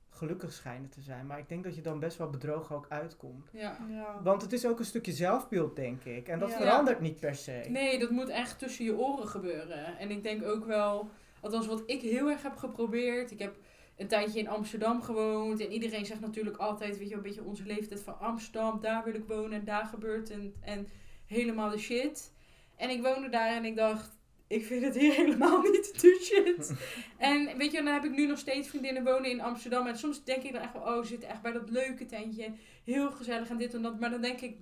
[0.09, 1.27] gelukkig schijnen te zijn.
[1.27, 3.51] Maar ik denk dat je dan best wel bedrogen ook uitkomt.
[3.53, 3.77] Ja.
[3.89, 4.21] Ja.
[4.23, 6.29] Want het is ook een stukje zelfbeeld, denk ik.
[6.29, 6.57] En dat Ja.
[6.57, 7.65] verandert niet per se.
[7.69, 9.99] Nee, dat moet echt tussen je oren gebeuren.
[9.99, 13.31] En ik denk ook wel, althans wat ik heel erg heb geprobeerd.
[13.31, 13.57] Ik heb
[13.97, 15.61] een tijdje in Amsterdam gewoond.
[15.61, 18.81] En iedereen zegt natuurlijk altijd, weet je, een beetje onze leeftijd van Amsterdam.
[18.81, 20.89] Daar wil ik wonen en daar gebeurt en, en
[21.27, 22.33] helemaal de shit.
[22.77, 26.73] En ik woonde daar en ik dacht, ik vind het hier helemaal niet de shit.
[27.31, 29.87] en weet je, dan heb ik nu nog steeds vriendinnen wonen in Amsterdam.
[29.87, 32.53] En soms denk ik dan echt wel, oh, ze zitten echt bij dat leuke tentje.
[32.85, 34.01] Heel gezellig en dit en dat.
[34.01, 34.57] Maar dan denk ik,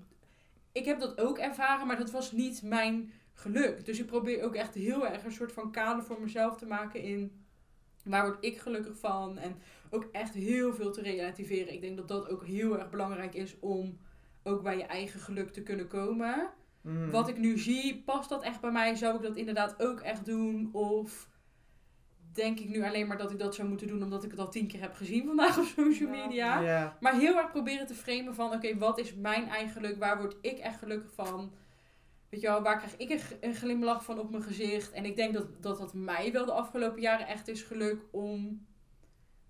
[0.72, 3.84] ik heb dat ook ervaren, maar dat was niet mijn geluk.
[3.84, 7.02] Dus ik probeer ook echt heel erg een soort van kader voor mezelf te maken
[7.02, 7.39] in
[8.04, 9.38] waar word ik gelukkig van.
[9.38, 9.56] En
[9.90, 11.72] ook echt heel veel te relativeren.
[11.72, 13.98] Ik denk dat dat ook heel erg belangrijk is om
[14.42, 16.50] ook bij je eigen geluk te kunnen komen.
[16.80, 17.10] Mm.
[17.10, 18.94] Wat ik nu zie, past dat echt bij mij?
[18.94, 20.68] Zou ik dat inderdaad ook echt doen?
[20.72, 21.28] Of
[22.32, 24.50] denk ik nu alleen maar dat ik dat zou moeten doen omdat ik het al
[24.50, 26.60] tien keer heb gezien vandaag op social media?
[26.60, 26.96] Ja.
[27.00, 29.98] Maar heel erg proberen te framen van, oké, wat is mijn eigen geluk?
[29.98, 31.52] Waar word ik echt gelukkig van?
[32.30, 34.92] Weet je wel, waar krijg ik een, glimlach van op mijn gezicht?
[34.92, 38.66] En ik denk dat, dat dat mij wel de afgelopen jaren echt is gelukt om,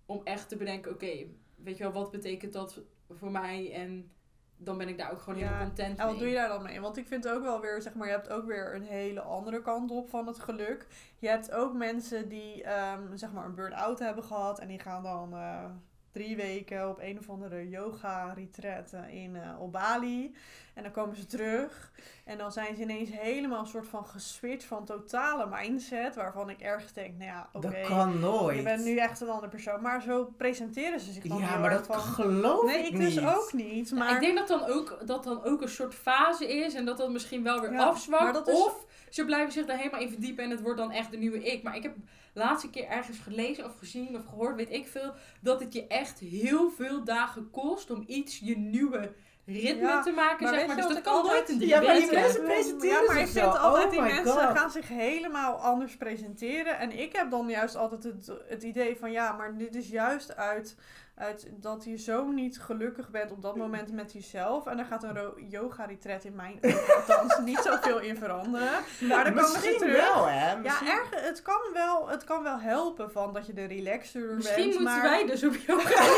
[0.06, 3.72] om echt te bedenken, oké, weet je wel, wat betekent dat voor mij?
[3.72, 4.12] En
[4.56, 6.20] dan ben ik daar ook gewoon Ja, helemaal content En wat mee.
[6.22, 6.80] doe je daar dan mee?
[6.80, 9.62] Want ik vind ook wel weer, zeg maar, je hebt ook weer een hele andere
[9.62, 10.86] kant op van het geluk.
[11.18, 15.02] Je hebt ook mensen die, ehm, zeg maar, een burn-out hebben gehad en die gaan
[15.02, 15.64] dan eh,
[16.12, 20.34] drie weken op een of andere yoga-retreat eh, in, eh, op Bali.
[20.74, 21.90] En dan komen ze terug
[22.24, 26.60] en dan zijn ze ineens helemaal een soort van geswitcht van totale mindset, waarvan ik
[26.60, 28.56] ergens denk, nou ja, oké, Dat kan nooit.
[28.56, 29.82] je bent nu echt een andere persoon.
[29.82, 32.00] Maar zo presenteren ze zich dan Ja, heel maar dat van...
[32.00, 33.14] geloof Nee, ik ik niet.
[33.14, 33.92] dus ook niet.
[33.92, 34.14] Maar...
[34.14, 37.10] Ik denk dat dan ook, dat dan ook een soort fase is en dat dat
[37.10, 38.48] misschien wel weer Ja, afzwakt.
[38.48, 41.16] is- Of ze blijven zich daar helemaal in verdiepen en het wordt dan echt de
[41.16, 41.62] nieuwe ik.
[41.62, 41.94] Maar ik heb
[42.34, 46.18] laatste keer ergens gelezen of gezien of gehoord, weet ik veel, dat het je echt
[46.18, 49.14] heel veel dagen kost om iets je nieuwe
[49.52, 50.76] ritme Ja, te maken, maar zeg maar.
[50.76, 53.26] Dus dat kan nooit altijd- in drie Ja, maar die mensen presenteren Ja, maar ik
[53.28, 54.58] vind altijd Oh die my mensen God.
[54.58, 56.78] gaan zich helemaal anders presenteren.
[56.78, 60.36] En ik heb dan juist altijd het, het idee van ja, maar dit is juist
[60.36, 60.76] uit,
[61.16, 64.66] uit dat je zo niet gelukkig bent op dat moment met jezelf.
[64.66, 66.58] En daar gaat een ro- yoga retreat in mijn
[66.96, 68.68] althans niet zoveel in veranderen.
[69.00, 70.12] Maar dan komen ze Misschien terug.
[70.14, 70.50] wel, hè?
[70.50, 74.20] Ja, Misschien- erg, het, kan wel, het kan wel helpen van dat je er relaxter
[74.20, 74.78] Misschien bent.
[74.78, 75.02] moeten maar...
[75.02, 76.04] wij dus op yoga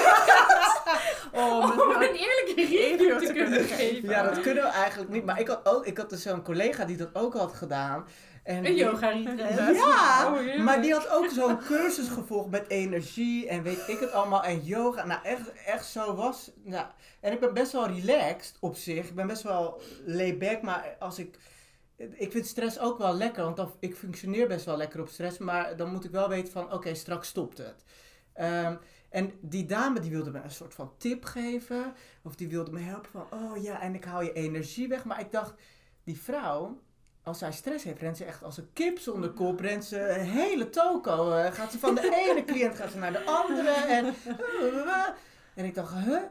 [1.35, 4.09] Oh, om met- een eerlijke review te kunnen geven.
[4.09, 5.25] Ja, dat kunnen we eigenlijk niet.
[5.25, 8.05] Maar ik had, ook, ik had dus zo'n collega die dat ook had gedaan.
[8.43, 9.77] En Een yoga retreat.
[9.77, 14.13] Ja, Oh, maar die had ook zo'n cursus gevolgd met energie en weet ik het
[14.13, 14.45] allemaal.
[14.45, 16.51] En yoga, nou echt, echt zo was.
[16.65, 16.87] Nou,
[17.21, 19.09] en ik ben best wel relaxed op zich.
[19.09, 21.39] Ik ben best wel laid back, maar als ik...
[21.97, 25.39] Ik vind stress ook wel lekker, want dan, ik functioneer best wel lekker op stress.
[25.39, 27.85] Maar dan moet ik wel weten van, oké, straks stopt het.
[28.35, 28.75] Ehm,
[29.13, 31.95] en die dame die wilde me een soort van tip geven.
[32.23, 35.05] Of die wilde me helpen van, oh ja, en ik haal je energie weg.
[35.05, 35.55] Maar ik dacht,
[36.05, 36.81] die vrouw,
[37.23, 39.61] als zij stress heeft, rent ze echt als een kip zonder kop.
[39.61, 41.33] Rent ze een hele toko.
[41.33, 43.71] eh, gaat ze van de ene cliënt gaat ze naar de andere.
[43.71, 44.15] En,
[45.55, 46.23] en ik dacht, huh?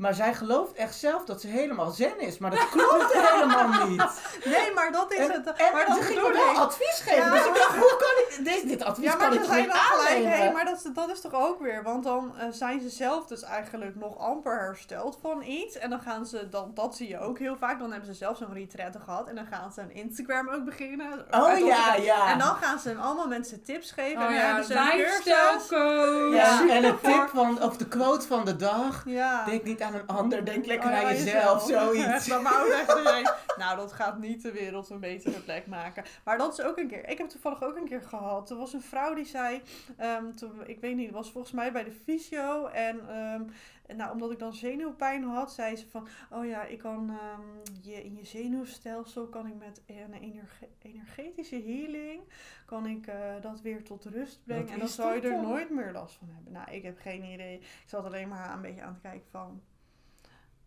[0.00, 2.38] Maar zij gelooft echt zelf dat ze helemaal zen is.
[2.38, 4.20] Maar dat klopt helemaal niet.
[4.44, 5.46] Nee, maar dat is En, het.
[5.52, 6.56] en maar dat ze ging wel ik.
[6.58, 7.24] advies geven.
[7.24, 7.30] Ja.
[7.30, 10.52] Dus ik dacht, hoe kan ik dit, dit advies Ja, maar kan ik niet aannemen?
[10.52, 13.42] maar dat, is- dat is toch ook weer, want dan eh, zijn ze zelf dus
[13.42, 15.78] eigenlijk nog amper hersteld van iets.
[15.78, 18.36] En dan gaan ze, dan, dat zie je ook heel vaak, dan hebben ze zelf
[18.36, 19.28] zo'n retraite gehad.
[19.28, 21.24] En dan gaan ze een Instagram ook beginnen.
[21.30, 22.30] Uit Oh ja, ja.
[22.32, 24.12] En dan gaan ze allemaal mensen tips geven.
[24.14, 25.68] en Oh dan ja, hebben ze een lifestyle cursus.
[25.68, 26.34] coach.
[26.34, 27.10] Ja, en Super.
[27.12, 29.02] tip van, of de quote van de dag.
[29.06, 29.44] Ja.
[29.44, 32.04] Denk niet aan een ander, denk lekker Oh, ja, aan jezelf, zoiets.
[32.14, 33.34] Echt zeggen.
[33.56, 36.04] Nou, dat gaat niet de wereld een betere plek maken.
[36.24, 37.08] Maar dat is ook een keer.
[37.08, 38.50] Ik heb toevallig ook een keer gehad.
[38.50, 39.62] Er was een vrouw die zei.
[39.96, 42.66] ehm, toen, ik weet niet, het was volgens mij bij de fysio.
[42.66, 43.42] En ehm,
[43.90, 46.08] en nou, omdat ik dan zenuwpijn had, zei ze van.
[46.30, 47.40] Oh ja, ik kan ehm,
[47.82, 52.22] je, in je zenuwstelsel kan ik met een energe- energetische healing.
[52.66, 54.68] Kan ik eh, dat weer tot rust brengen.
[54.68, 55.42] En dan zou je er dan?
[55.42, 56.52] nooit meer last van hebben.
[56.52, 57.54] Nou, ik heb geen idee.
[57.58, 59.62] Ik zat alleen maar een beetje aan te kijken van.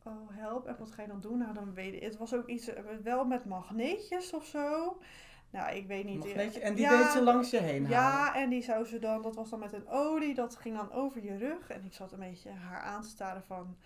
[0.04, 0.66] Oh, help.
[0.66, 1.38] En wat ga je dan doen?
[1.38, 2.02] Nou, dan weet ik.
[2.02, 4.98] Het was ook iets eh, wel met magneetjes of zo.
[5.50, 6.18] Nou, ik weet niet.
[6.18, 7.90] Magneetje, en die Ja, deed ze langs je heen halen.
[7.90, 10.92] Ja, en die zou ze dan, dat was dan met een olie, dat ging dan
[10.92, 11.70] over je rug.
[11.70, 13.78] En ik zat een beetje haar aan te staren van,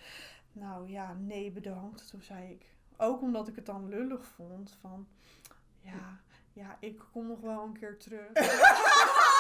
[0.52, 2.10] nou ja, nee bedankt.
[2.10, 2.66] Toen zei ik,
[2.98, 5.08] ook omdat ik het dan lullig vond, van,
[5.80, 6.20] ja,
[6.54, 8.32] ja, ik kom nog wel een keer terug.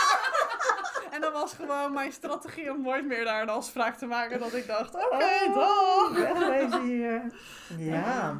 [1.11, 4.39] en dan was gewoon mijn strategie om nooit meer daar een afspraak te maken.
[4.39, 6.09] Dat ik dacht, oké, Oh, dag.
[6.11, 7.21] Wegwezen hier.
[7.77, 8.37] Ja,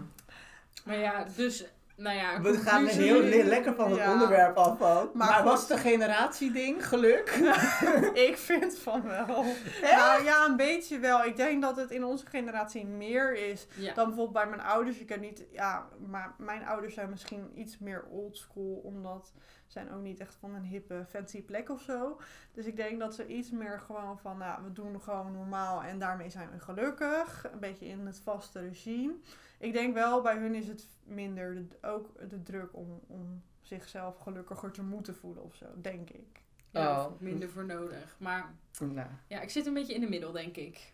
[0.86, 1.66] Maar ja, dus,
[1.98, 2.42] nou ja.
[2.42, 4.12] we gaan conclusie- heel le- lekker van het Ja.
[4.14, 5.14] onderwerp af ook.
[5.14, 7.30] Maar Maar, was het een generatieding, geluk?
[8.30, 9.44] Ik vind van wel.
[9.82, 11.24] Nou ja, een beetje wel.
[11.24, 13.94] Ik denk dat het in onze generatie meer is Ja.
[13.94, 14.98] dan bijvoorbeeld bij mijn ouders.
[14.98, 19.32] Ik heb niet, ja, maar mijn ouders zijn misschien iets meer oldschool, omdat
[19.66, 22.20] ze zijn ook niet echt van een hippe, fancy plek of zo.
[22.54, 26.00] Dus ik denk dat ze iets meer gewoon van, nou, we doen gewoon normaal en
[26.00, 27.48] daarmee zijn we gelukkig.
[27.54, 29.14] Een beetje in het vaste regime.
[29.58, 34.18] Ik denk wel, bij hun is het minder de, ook de druk om, om zichzelf
[34.18, 36.42] gelukkiger te moeten voelen of zo, denk ik.
[36.72, 37.20] Ja, Oh.
[37.20, 38.16] minder voor nodig.
[38.20, 40.94] Maar Nou, ja, ik zit een beetje in de middel, denk ik.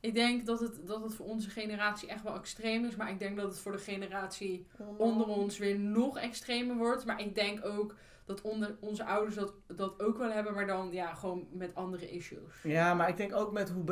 [0.00, 2.96] Ik denk dat het, dat het voor onze generatie echt wel extreem is.
[2.96, 7.04] Maar ik denk dat het voor de generatie onder ons weer nog extremer wordt.
[7.06, 10.54] Maar ik denk ook dat onder onze ouders dat, dat ook wel hebben.
[10.54, 12.62] Maar dan ja, gewoon met andere issues.
[12.62, 13.84] ja, maar ik denk ook met hoe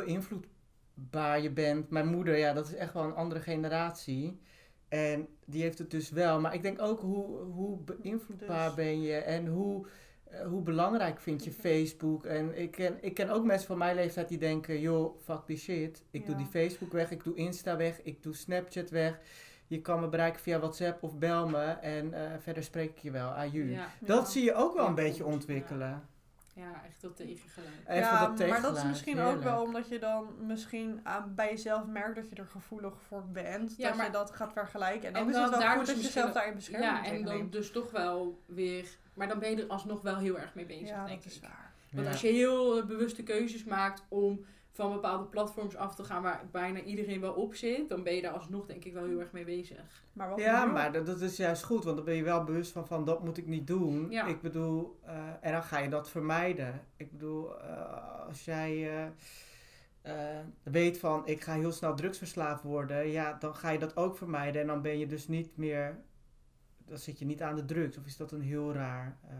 [0.97, 1.89] beïnvloedbaar je bent.
[1.89, 4.39] Mijn moeder, ja, dat is echt wel een andere generatie.
[4.87, 6.39] En die heeft het dus wel.
[6.39, 8.75] Maar ik denk ook hoe, hoe beïnvloedbaar Dus.
[8.75, 9.87] ben je en hoe,
[10.23, 12.25] eh, hoe belangrijk vind je Facebook.
[12.25, 15.57] En ik ken, ik ken ook mensen van mijn leeftijd die denken, joh, fuck die
[15.57, 16.03] shit.
[16.11, 19.19] Ik doe die Facebook weg, ik doe Insta weg, ik doe Snapchat weg.
[19.67, 23.11] Je kan me bereiken via WhatsApp of bel me en eh, verder spreek ik je
[23.11, 23.29] wel.
[23.29, 23.71] Aju.
[23.71, 26.07] Ja, Dat zie je ook wel een beetje ontwikkelen.
[26.57, 27.75] Ja echt dat tegengelijk.
[27.87, 31.35] Even ja, dat maar dat is tegengeluid, misschien ook wel omdat je dan misschien aan,
[31.35, 33.75] bij jezelf merkt dat je er gevoelig voor bent.
[33.77, 35.07] Ja, dat maar- je dat gaat vergelijken.
[35.07, 36.83] En dan En is dan het wel goed dus dat je jezelf daarin beschermt.
[36.83, 38.87] Ja, en dan dus toch wel weer...
[39.13, 41.39] Maar dan ben je er alsnog wel heel erg mee bezig, Ja, denk dat is
[41.39, 41.71] waar.
[41.91, 42.11] Want Ja.
[42.11, 44.45] als je heel bewuste keuzes maakt om
[44.77, 48.21] van bepaalde platforms af te gaan waar bijna iedereen wel op zit, dan ben je
[48.21, 50.03] daar alsnog denk ik wel heel erg mee bezig.
[50.13, 52.71] Maar wat Ja, maar dat, dat is juist goed, want dan ben je wel bewust
[52.71, 54.09] van, van dat moet ik niet doen.
[54.09, 54.25] Ja.
[54.25, 56.85] Ik bedoel, eh, en dan ga je dat vermijden.
[56.95, 58.89] Ik bedoel, eh, als jij
[60.01, 64.17] eh, weet van ik ga heel snel drugsverslaafd worden, ja, dan ga je dat ook
[64.17, 64.61] vermijden.
[64.61, 65.99] En dan ben je dus niet meer,
[66.85, 67.97] dan zit je niet aan de drugs.
[67.97, 69.17] Of is dat een heel raar...
[69.29, 69.35] eh,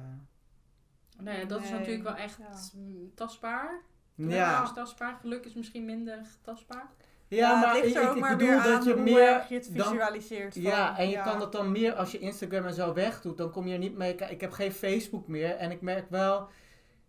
[1.24, 2.70] Nou ja, dat is natuurlijk wel echt ja.
[3.16, 3.82] tastbaar.
[4.18, 4.64] Ja.
[4.64, 6.88] is tastbaar, geluk is misschien minder tastbaar.
[7.28, 9.28] ja, maar het ligt ik, ook ik maar bedoel weer dat je hoe meer...
[9.34, 10.54] erg je het dan- visualiseert.
[10.54, 11.24] van, Ja, en je ja.
[11.24, 13.98] kan dat dan meer als je Instagram en zo wegdoet, dan kom je er niet
[13.98, 14.16] mee.
[14.16, 16.48] Ik heb geen Facebook meer en ik merk wel,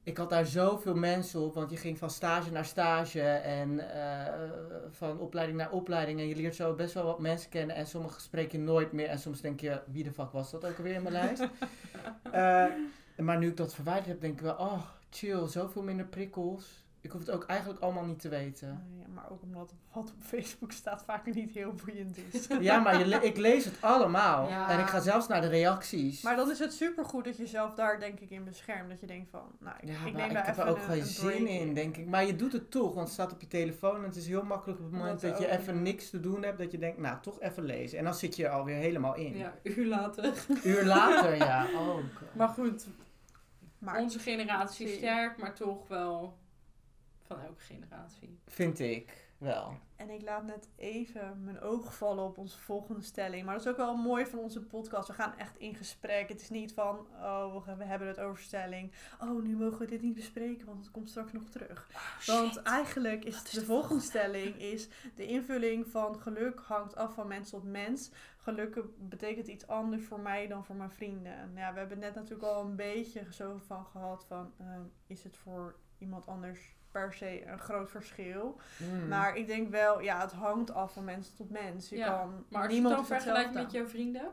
[0.02, 4.34] ik had daar zoveel mensen op, want je ging van stage naar stage en eh,
[4.90, 8.20] van opleiding naar opleiding en je leert zo best wel wat mensen kennen en sommige
[8.20, 10.94] spreek je nooit meer en soms denk je, wie de fuck was dat ook alweer
[10.94, 11.42] in mijn lijst?
[12.32, 12.64] Eh,
[13.16, 16.86] maar nu ik dat verwijderd heb, denk ik wel, oh chill, zoveel minder prikkels.
[17.00, 18.86] Ik hoef het ook eigenlijk allemaal niet te weten.
[18.96, 22.46] Nee, maar ook omdat wat op Facebook staat vaak niet heel boeiend is.
[22.60, 24.48] Ja, maar je le- ik lees het allemaal.
[24.48, 24.68] Ja.
[24.70, 26.22] En ik ga zelfs naar de reacties.
[26.22, 28.88] Maar dan is het supergoed dat je zelf daar denk ik in beschermt.
[28.90, 31.00] Dat je denkt van, nou, ik, Ja, ik neem ik heb er ook een, geen
[31.00, 32.06] een zin in, denk ik.
[32.06, 33.96] Maar je doet het toch, want het staat op je telefoon.
[33.96, 35.80] En het is heel makkelijk op het moment Dat dat, je even ja.
[35.80, 37.98] niks te doen hebt, dat je denkt, nou, toch even lezen.
[37.98, 39.36] En dan zit je er alweer helemaal in.
[39.36, 40.32] Ja, uur later.
[40.64, 41.66] Uur later, ja.
[41.74, 42.34] Oh, God.
[42.34, 42.86] Maar goed,
[43.78, 46.36] Maar onze generatie sterk, maar toch wel
[47.28, 48.38] van elke generatie.
[48.46, 49.26] Vind ik.
[49.38, 49.78] wel.
[49.96, 53.44] En ik laat net even mijn oog vallen op onze volgende stelling.
[53.44, 55.08] Maar dat is ook wel mooi van onze podcast.
[55.08, 56.28] We gaan echt in gesprek.
[56.28, 58.92] Het is niet van, oh, we hebben het over stelling.
[59.20, 61.90] Oh, nu mogen we dit niet bespreken, want het komt straks nog terug.
[62.26, 64.88] want eigenlijk is, de, volgende stelling is...
[65.14, 68.10] de invulling van geluk hangt af van mens tot mens.
[68.38, 71.52] Geluk betekent iets anders voor mij dan voor mijn vrienden.
[71.54, 74.52] Ja, we hebben net natuurlijk al een beetje zo van gehad van...
[74.58, 78.60] ehm, is het voor iemand anders per se een groot verschil.
[78.76, 79.08] Hmm.
[79.08, 81.88] Maar ik denk wel, ja, het hangt af van mens tot mens.
[81.88, 84.32] Je Ja, kan Maar als je niemand het dan is vergelijkt met jouw vrienden.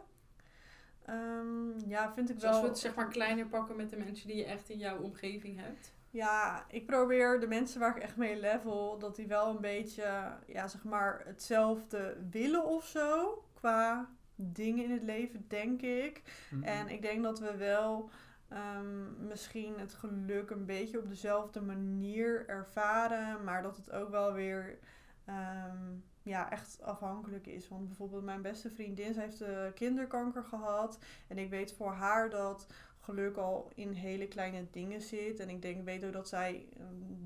[1.05, 2.61] Ehm, ja, vind ik Dus als wel.
[2.63, 5.59] we het zeg maar kleiner pakken met de mensen die je echt in jouw omgeving
[5.59, 5.93] hebt.
[6.09, 10.31] Ja, ik probeer de mensen waar ik echt mee level, dat die wel een beetje,
[10.47, 13.43] ja, zeg maar, hetzelfde willen of zo.
[13.53, 16.21] Qua dingen in het leven, denk ik.
[16.49, 16.63] Mhm.
[16.63, 18.09] En ik denk dat we wel
[18.49, 24.33] ehm, misschien het geluk een beetje op dezelfde manier ervaren, maar dat het ook wel
[24.33, 24.79] weer
[25.25, 25.93] ehm,
[26.23, 27.67] ja, echt afhankelijk is.
[27.67, 30.99] Want bijvoorbeeld mijn beste vriendin, ze heeft eh, kinderkanker gehad.
[31.27, 32.67] En ik weet voor haar dat
[32.99, 35.39] geluk al in hele kleine dingen zit.
[35.39, 36.85] En ik denk, weet ook dat zij ehm,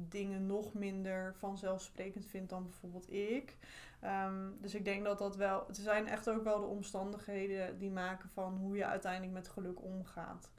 [0.09, 3.57] dingen nog minder vanzelfsprekend vindt dan bijvoorbeeld ik.
[3.99, 5.63] Ehm, dus ik denk dat dat wel.
[5.67, 9.83] Het zijn echt ook wel de omstandigheden die maken van hoe je uiteindelijk met geluk
[9.83, 10.49] omgaat.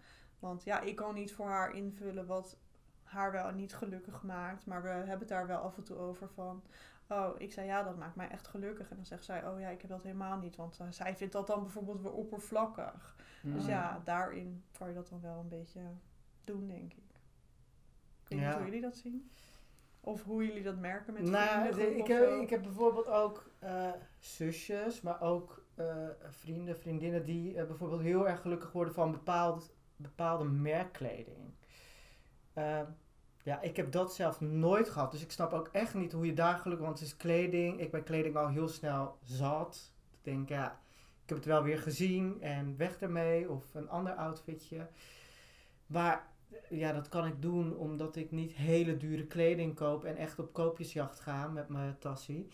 [0.40, 2.58] Want ja, ik kan niet voor haar invullen wat
[3.02, 4.66] haar wel niet gelukkig maakt.
[4.66, 6.62] Maar we hebben het daar wel af en toe over van.
[7.08, 8.90] Oh, ik zei ja, dat maakt mij echt gelukkig.
[8.90, 10.56] En dan zegt zij, oh ja, ik heb dat helemaal niet.
[10.56, 13.16] Want eh, zij vindt dat dan bijvoorbeeld weer oppervlakkig.
[13.42, 13.70] Dus Mhm.
[13.70, 15.80] ja, daarin kan je dat dan wel een beetje
[16.44, 16.98] doen, denk ik.
[18.22, 18.46] Ik weet Ja.
[18.46, 19.30] niet hoe jullie dat zien.
[20.00, 21.74] Of hoe jullie dat merken met Nou, vrienden.
[21.74, 27.64] de- ik, heb, ik heb bijvoorbeeld ook eh, zusjes, maar ook eh, vrienden, vriendinnen die
[27.64, 31.54] bijvoorbeeld heel erg gelukkig worden van bepaald, bepaalde merkkleding.
[32.52, 32.80] Eh,
[33.42, 36.34] ja, ik heb dat zelf nooit gehad, dus ik snap ook echt niet hoe je
[36.34, 37.80] daar gelukkig, want het is kleding.
[37.80, 39.92] Ik ben kleding al heel snel zat.
[40.10, 40.80] Ik denk, ja,
[41.22, 44.88] ik heb het wel weer gezien en weg ermee of een ander outfitje.
[45.86, 46.28] Maar
[46.68, 50.52] ja, dat kan ik doen omdat ik niet hele dure kleding koop en echt op
[50.52, 52.48] koopjesjacht ga met mijn tassie.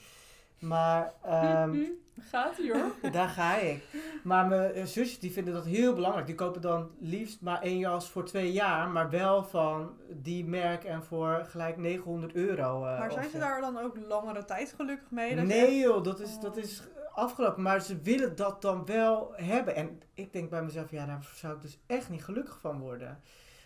[0.59, 1.85] Maar ehm,
[2.19, 2.93] Gaat ie hoor.
[3.13, 3.85] daar ga ik.
[4.25, 6.27] Maar mijn eh, zusjes die vinden dat heel belangrijk.
[6.27, 10.85] Die kopen dan liefst maar één jas voor twee jaar, maar wel van die merk
[10.85, 12.85] en voor gelijk 900 euro.
[12.85, 13.39] eh, maar zijn ze zo.
[13.39, 15.31] daar dan ook langere tijd gelukkig mee?
[15.37, 16.43] Dat je Nee joh, dat is, Oh.
[16.43, 17.63] dat is afgelopen.
[17.63, 19.75] Maar ze willen dat dan wel hebben.
[19.77, 23.21] En ik denk bij mezelf, ja, daar zou ik dus echt niet gelukkig van worden.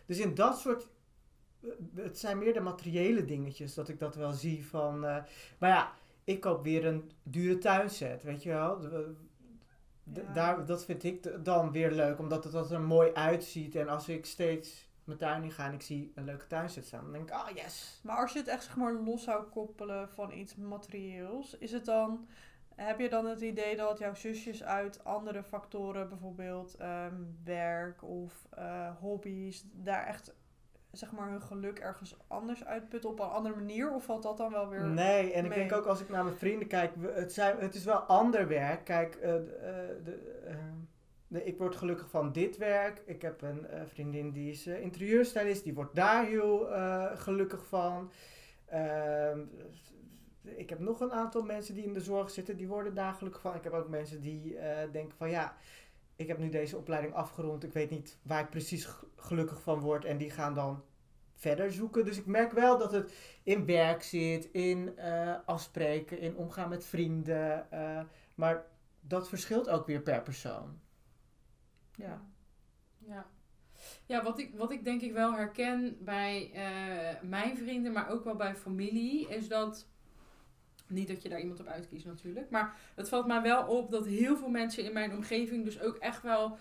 [0.06, 0.88] Dus in dat soort...
[1.62, 5.04] eh, Het zijn meer de materiële dingetjes dat ik dat wel zie van...
[5.04, 5.16] eh,
[5.58, 5.92] maar ja,
[6.24, 8.82] ik koop weer een dure tuinset, weet je wel.
[8.82, 10.32] Ja.
[10.32, 13.74] daar, dat vind ik dan weer leuk, omdat het dat er mooi uitziet.
[13.74, 17.02] En als ik steeds mijn tuin in ga en ik zie een leuke tuinset staan,
[17.02, 18.00] dan denk ik, ah yes.
[18.02, 21.84] Maar als je het echt zeg maar los zou koppelen van iets materieels, is het
[21.84, 22.28] dan,
[22.74, 28.46] heb je dan het idee dat jouw zusjes uit andere factoren, bijvoorbeeld ehm, werk of
[28.50, 30.34] eh, hobby's, daar echt
[30.92, 33.92] zeg maar hun geluk ergens anders uitputten op een andere manier?
[33.92, 34.86] Of valt dat dan wel weer?
[34.86, 37.84] Nee, en ik denk ook als ik naar mijn vrienden kijk, het, zijn, het is
[37.84, 38.84] wel ander werk.
[38.84, 40.18] Kijk, eh, de, eh, de,
[41.38, 43.02] eh, ik word gelukkig van dit werk.
[43.06, 46.68] Ik heb een vriendin die is interieurstylist, die wordt daar heel
[47.14, 48.10] gelukkig van.
[48.66, 49.40] Ehm,
[50.42, 53.40] ik heb nog een aantal mensen die in de zorg zitten, die worden daar gelukkig
[53.40, 53.54] van.
[53.54, 54.58] Ik heb ook mensen die
[54.92, 55.56] denken van ja,
[56.20, 60.04] ik heb nu deze opleiding afgerond, ik weet niet waar ik precies gelukkig van word.
[60.04, 60.84] En die gaan dan
[61.34, 62.04] verder zoeken.
[62.04, 66.84] Dus ik merk wel dat het in werk zit, in eh, afspreken, in omgaan met
[66.84, 67.70] vrienden.
[67.70, 68.02] eh,
[68.34, 68.66] maar
[69.00, 70.80] dat verschilt ook weer per persoon.
[71.94, 72.22] Ja.
[72.98, 73.26] Ja.
[74.06, 78.24] Ja, wat ik, wat ik denk ik wel herken bij eh, mijn vrienden, maar ook
[78.24, 79.88] wel bij familie, is dat.
[80.90, 82.50] Niet dat je daar iemand op uitkiest natuurlijk.
[82.50, 85.96] Maar het valt mij wel op dat heel veel mensen in mijn omgeving dus ook
[85.96, 86.58] echt wel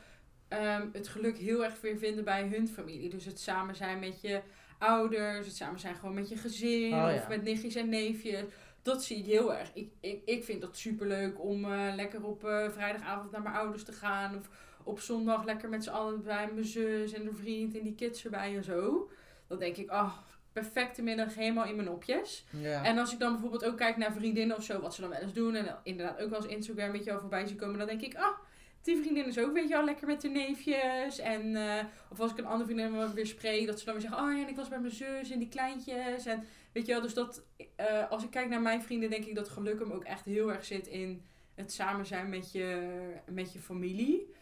[0.48, 3.10] ehm, het geluk heel erg weer vinden bij hun familie.
[3.10, 4.42] Dus het samen zijn met je
[4.78, 7.16] ouders, het samen zijn gewoon met je gezin Oh, ja.
[7.16, 8.44] of met nichtjes en neefjes.
[8.82, 9.72] Dat zie ik heel erg.
[9.74, 13.84] Ik, ik, ik vind dat superleuk om eh, lekker op eh, vrijdagavond naar mijn ouders
[13.84, 14.36] te gaan.
[14.36, 14.50] Of
[14.84, 18.24] op zondag lekker met z'n allen bij mijn zus en de vriend en die kids
[18.24, 19.10] erbij en zo.
[19.48, 20.14] Dan denk ik, ah,
[20.52, 22.46] perfecte middag helemaal in mijn nopjes.
[22.50, 22.84] Ja.
[22.84, 25.20] En als ik dan bijvoorbeeld ook kijk naar vriendinnen of zo, wat ze dan wel
[25.20, 25.56] eens doen.
[25.56, 27.78] En inderdaad ook wel eens Instagram met jou voorbij zien komen.
[27.78, 28.38] Dan denk ik, ah,
[28.82, 31.20] die vriendin is ook, weet je wel, lekker met de neefjes.
[31.20, 34.24] En, eh, of als ik een andere vriendin weer spreek, dat ze dan weer zeggen,
[34.24, 36.26] oh ja, en ik was bij mijn zus en die kleintjes.
[36.26, 37.44] En weet je wel, dus dat,
[37.76, 40.52] eh, als ik kijk naar mijn vrienden, denk ik dat geluk hem ook echt heel
[40.52, 42.90] erg zit in het samen zijn met je,
[43.32, 44.34] met je familie.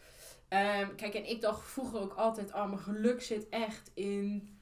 [0.48, 4.57] Ehm, kijk, en ik dacht vroeger ook altijd, oh, mijn geluk zit echt in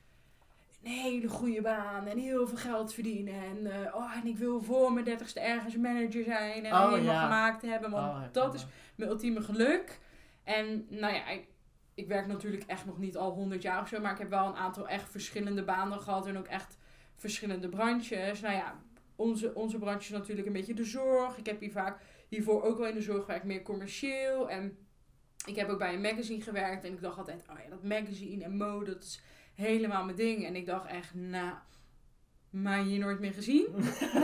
[0.86, 3.34] een hele goede baan en heel veel geld verdienen.
[3.34, 7.14] En, eh, oh, en ik wil voor mijn dertigste ergens manager zijn en Oh, helemaal
[7.14, 7.22] ja.
[7.22, 7.90] gemaakt hebben.
[7.90, 9.98] Want Oh, dat is mijn ultieme geluk.
[10.44, 11.46] En nou ja, ik,
[11.94, 14.00] ik werk natuurlijk echt nog niet al 100 jaar of zo.
[14.00, 16.26] Maar ik heb wel een aantal echt verschillende banen gehad.
[16.26, 16.78] En ook echt
[17.16, 18.40] verschillende branches.
[18.40, 18.80] Nou ja,
[19.16, 21.36] onze, onze branche is natuurlijk een beetje de zorg.
[21.38, 24.50] Ik heb hier vaak hiervoor ook wel in de zorg gewerkt, meer commercieel.
[24.50, 24.78] En
[25.46, 26.84] ik heb ook bij een magazine gewerkt.
[26.84, 29.20] En ik dacht altijd, oh ja, dat magazine en mode, dat is
[29.56, 30.44] helemaal mijn ding.
[30.44, 31.54] En ik dacht echt, nou,
[32.50, 33.66] maar hier nooit meer gezien.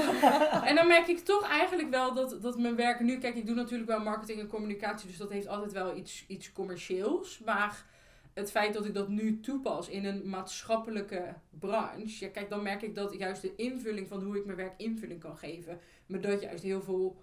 [0.68, 3.18] en dan merk ik toch eigenlijk wel dat, dat mijn werk nu...
[3.18, 5.09] Kijk, ik doe natuurlijk wel marketing en communicatie.
[5.09, 7.40] Dus dat heeft altijd wel iets, iets commercieels.
[7.45, 7.85] Maar
[8.33, 12.25] het feit dat ik dat nu toepas in een maatschappelijke branche...
[12.25, 15.21] Ja, kijk, dan merk ik dat juist de invulling van hoe ik mijn werk invulling
[15.21, 15.81] kan geven...
[16.07, 17.23] me dat juist heel veel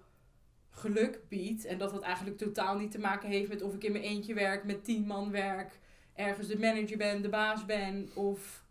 [0.70, 1.64] geluk biedt.
[1.64, 4.34] En dat dat eigenlijk totaal niet te maken heeft met of ik in mijn eentje
[4.34, 5.78] werk, met tien man werk...
[6.14, 8.62] ergens de manager ben, de baas ben of...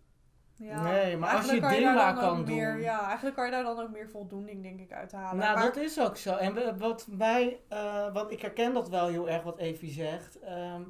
[0.56, 2.82] Ja, Nee, maar als je eigenlijk je kan ook meer, doen.
[2.82, 5.38] Ja, eigenlijk kan je daar dan ook meer voldoening denk ik uithalen.
[5.38, 6.36] Nou, maar, dat is ook zo.
[6.36, 10.40] En wat mij, eh, want ik herken dat wel heel erg wat Evie zegt.
[10.40, 10.82] Ehm,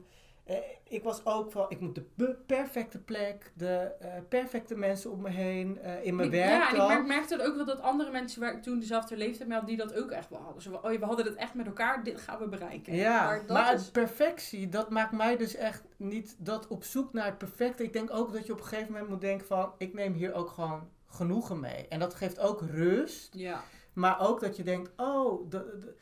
[0.49, 5.11] eh, ik was ook van, ik moet de pe- perfecte plek, de eh, perfecte mensen
[5.11, 6.87] om me heen, eh, in mijn Ik- werk ja, en ik dan.
[6.87, 9.77] merk, merkte ook wel dat andere mensen waar ik toen dezelfde leeftijd mee had, die
[9.77, 10.61] dat ook echt wel hadden.
[10.61, 12.95] Zo oh we hadden het echt met elkaar, dit gaan we bereiken.
[12.95, 17.13] Ja, Maar maar, dat is- perfectie, dat maakt mij dus echt niet dat op zoek
[17.13, 17.83] naar het perfecte.
[17.83, 20.33] Ik denk ook dat je op een gegeven moment moet denken van, ik neem hier
[20.33, 21.87] ook gewoon genoegen mee.
[21.87, 23.33] En dat geeft ook rust.
[23.33, 23.61] Ja.
[23.93, 25.95] Maar ook dat je denkt, oh, de, de-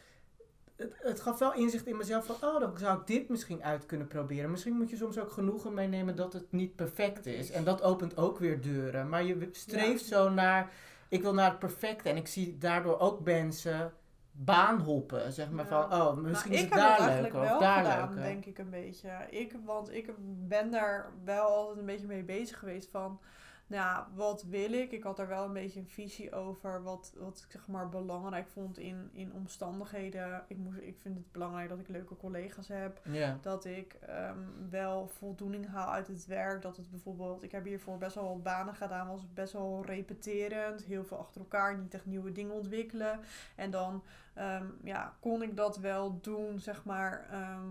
[0.77, 3.85] het, het gaf wel inzicht in mezelf van, oh, dan zou ik dit misschien uit
[3.85, 4.51] kunnen proberen.
[4.51, 7.51] Misschien moet je soms ook genoegen meenemen dat het niet perfect is.
[7.51, 9.09] En dat opent ook weer deuren.
[9.09, 10.71] Maar je streeft zo naar,
[11.09, 12.09] ik wil naar het perfecte.
[12.09, 13.93] En ik zie daardoor ook mensen
[14.31, 15.69] baanhoppen, zeg maar Ja.
[15.89, 18.23] van, oh, misschien is het daar wel of daar gedaan, leuker.
[18.23, 19.09] denk ik een beetje.
[19.29, 20.11] Ik, want ik
[20.47, 23.19] ben daar wel altijd een beetje mee bezig geweest van,
[23.67, 24.91] nou, wat wil ik?
[24.91, 28.47] Ik had daar wel een beetje een visie over wat, wat ik zeg maar belangrijk
[28.47, 30.43] vond in, in omstandigheden.
[30.47, 33.01] Ik, moest, ik vind het belangrijk dat ik leuke collega's heb.
[33.03, 33.37] Ja.
[33.41, 34.37] Dat ik ehm,
[34.69, 36.61] wel voldoening haal uit het werk.
[36.61, 40.83] Dat het bijvoorbeeld, ik heb hiervoor best wel wat banen gedaan, was best wel repeterend.
[40.83, 43.19] Heel veel achter elkaar, niet echt nieuwe dingen ontwikkelen.
[43.55, 44.03] En dan
[44.33, 47.69] ehm, ja, kon ik dat wel doen, zeg maar, ehm,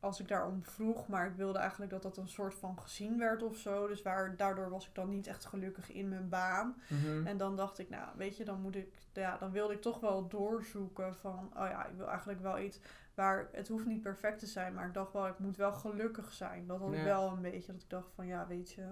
[0.00, 1.08] als ik daarom vroeg.
[1.08, 3.86] Maar ik wilde eigenlijk dat dat een soort van gezien werd of zo.
[3.86, 6.76] Dus waar, daardoor was ik dan niet echt gelukkig in mijn baan.
[6.88, 7.26] Mhm.
[7.26, 10.00] En dan dacht ik, nou, weet je, dan moet ik, ja, dan wilde ik toch
[10.00, 12.80] wel doorzoeken van, oh ja, ik wil eigenlijk wel iets
[13.14, 16.32] waar het hoeft niet perfect te zijn, maar ik dacht wel, ik moet wel gelukkig
[16.32, 16.66] zijn.
[16.66, 17.04] Dat had ik Ja.
[17.04, 18.86] wel een beetje, dat ik dacht van, ja, weet je,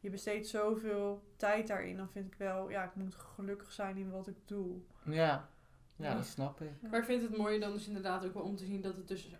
[0.00, 4.10] je besteedt zoveel tijd daarin, dan vind ik wel, ja, ik moet gelukkig zijn in
[4.10, 4.76] wat ik doe.
[5.04, 5.48] ja.
[5.96, 6.70] ja, dat snap ik.
[6.90, 9.08] Maar ik vind het mooie dan dus inderdaad ook wel om te zien dat het
[9.08, 9.36] dus...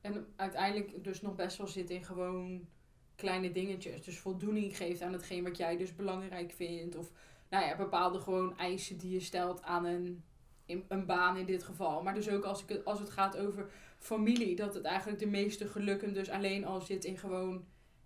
[0.00, 2.68] En uiteindelijk dus nog best wel zit in gewoon
[3.16, 4.04] kleine dingetjes.
[4.04, 6.96] Dus voldoening geeft aan hetgeen wat jij dus belangrijk vindt.
[6.96, 7.10] Of
[7.50, 10.22] nou ja, bepaalde gewoon eisen die je stelt aan een,
[10.66, 12.02] in- een baan in dit geval.
[12.02, 14.56] Maar dus ook als, ik, het- als het gaat over familie.
[14.56, 17.64] Dat het eigenlijk de meeste gelukken dus alleen al zit in gewoon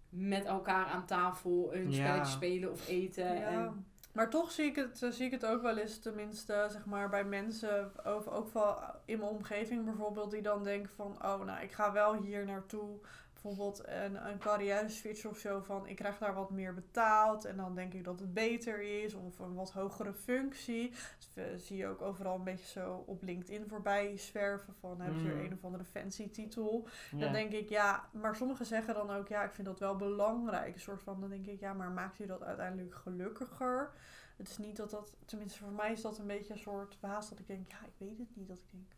[0.09, 1.97] met elkaar aan tafel een Ja.
[2.05, 3.35] spelletje spelen of eten.
[3.35, 3.51] Ja.
[3.67, 6.85] En, Maar toch zie ik, het, eh, zie ik het ook wel eens, tenminste, zeg
[6.85, 11.45] maar, bij mensen, over, ook wel in mijn omgeving bijvoorbeeld, die dan denken van, oh,
[11.45, 12.99] nou, ik ga wel hier naartoe.
[13.43, 17.57] Bijvoorbeeld een, een carrière switch of zo van, ik krijg daar wat meer betaald en
[17.57, 20.89] dan denk ik dat het beter is, of een wat hogere functie.
[20.91, 25.21] Dus we- zie je ook overal een beetje zo op LinkedIn voorbij zwerven van, hebben
[25.21, 25.41] ze Mm.
[25.41, 26.89] een of andere fancy titel.
[27.11, 27.19] Ja.
[27.19, 30.75] Dan denk ik, ja, maar sommigen zeggen dan ook, ja, ik vind dat wel belangrijk.
[30.75, 33.91] Een soort van, dan denk ik, ja, maar maakt u dat uiteindelijk gelukkiger?
[34.37, 37.29] Het is niet dat dat, tenminste voor mij is dat een beetje een soort haast
[37.31, 38.49] dat ik denk, ja, ik weet het niet.
[38.49, 38.93] Dat ik denk,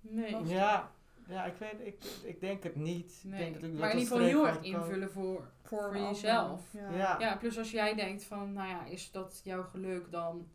[0.00, 0.32] nee.
[0.32, 0.50] Lastig.
[0.56, 0.90] Ja,
[1.28, 3.22] ja ik, weet, ik, ik denk het niet.
[3.24, 6.62] Ik denk dat ik, dat maar in ieder geval heel erg invullen voor voor, jezelf.
[6.96, 7.16] Ja.
[7.18, 10.48] Ja, plus als jij denkt van, nou ja, is dat jouw geluk, dan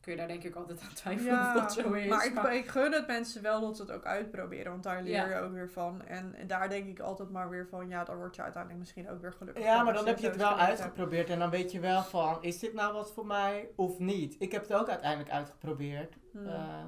[0.00, 2.08] kun je daar denk ik altijd aan twijfelen Ja, of dat zo is.
[2.08, 5.12] maar ik, ik gun het mensen wel dat ze het ook uitproberen, want daar leer
[5.12, 5.28] Ja.
[5.28, 6.02] je ook weer van.
[6.06, 9.10] En, en daar denk ik altijd maar weer van, ja, dan word je uiteindelijk misschien
[9.10, 9.64] ook weer gelukkig.
[9.64, 12.58] Ja, maar dan heb je het wel uitgeprobeerd en dan weet je wel van, is
[12.58, 14.36] dit nou wat voor mij of niet?
[14.38, 16.16] Ik heb het ook uiteindelijk uitgeprobeerd.
[16.32, 16.46] Hmm.
[16.46, 16.84] Eh,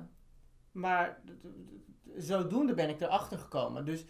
[0.72, 1.20] maar
[2.16, 3.84] zodoende ben ik erachter gekomen.
[3.84, 4.04] Dus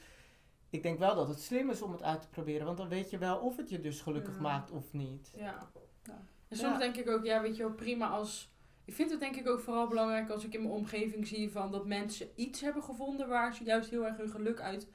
[0.71, 3.11] ik denk wel dat het slim is om het uit te proberen, want dan weet
[3.11, 4.41] je wel of het je dus gelukkig Ja.
[4.41, 5.33] maakt of niet.
[5.37, 5.71] Ja.
[6.05, 6.25] Ja.
[6.49, 6.79] En soms Ja.
[6.79, 8.51] denk ik ook, ja, weet je wel, prima als...
[8.85, 11.71] Ik vind het denk ik ook vooral belangrijk als ik in mijn omgeving zie van
[11.73, 14.89] dat mensen iets hebben gevonden waar ze juist heel erg hun geluk uit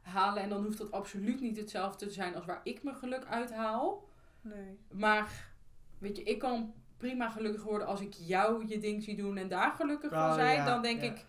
[0.00, 0.42] halen.
[0.42, 3.52] En dan hoeft dat absoluut niet hetzelfde te zijn als waar ik mijn geluk uit
[3.52, 4.08] haal.
[4.40, 4.78] Nee.
[4.90, 5.52] Maar,
[5.98, 9.48] weet je, ik kan prima gelukkig worden als ik jou je ding zie doen en
[9.48, 10.56] daar gelukkig van Oh, zijn.
[10.56, 11.10] ja, dan denk ja.
[11.10, 11.24] ik,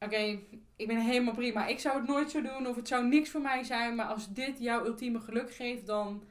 [0.00, 0.38] oké,
[0.76, 1.66] ik ben helemaal prima.
[1.66, 3.94] Ik zou het nooit zo doen of het zou niks voor mij zijn.
[3.94, 6.22] Maar als dit jouw ultieme geluk geeft, dan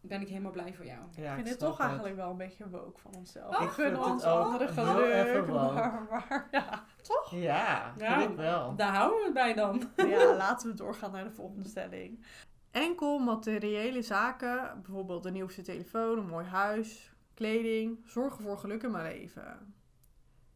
[0.00, 0.98] ben ik helemaal blij voor jou.
[1.16, 1.86] Ja, ik vind dit snap toch het.
[1.86, 3.56] eigenlijk wel een beetje woke van onszelf.
[3.56, 7.30] Oh, ik gun vind ons het andere geluk, maar, maar ja, toch?
[7.34, 8.18] Ja, Ja.
[8.18, 8.76] vind ik wel.
[8.76, 9.90] Daar houden we het bij dan.
[9.96, 12.24] Ja, laten we doorgaan naar de volgende stelling.
[12.72, 18.90] Enkel materiële zaken, bijvoorbeeld een nieuwste telefoon, een mooi huis, kleding, zorgen voor geluk in
[18.90, 19.74] mijn leven.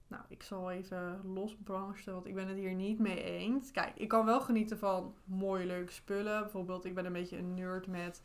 [0.08, 3.70] Nou, ik zal even losbarsten, want ik ben het hier niet mee eens.
[3.70, 6.42] Kijk, ik kan wel genieten van mooie, leuke spullen.
[6.42, 8.22] Bijvoorbeeld, ik ben een beetje een nerd met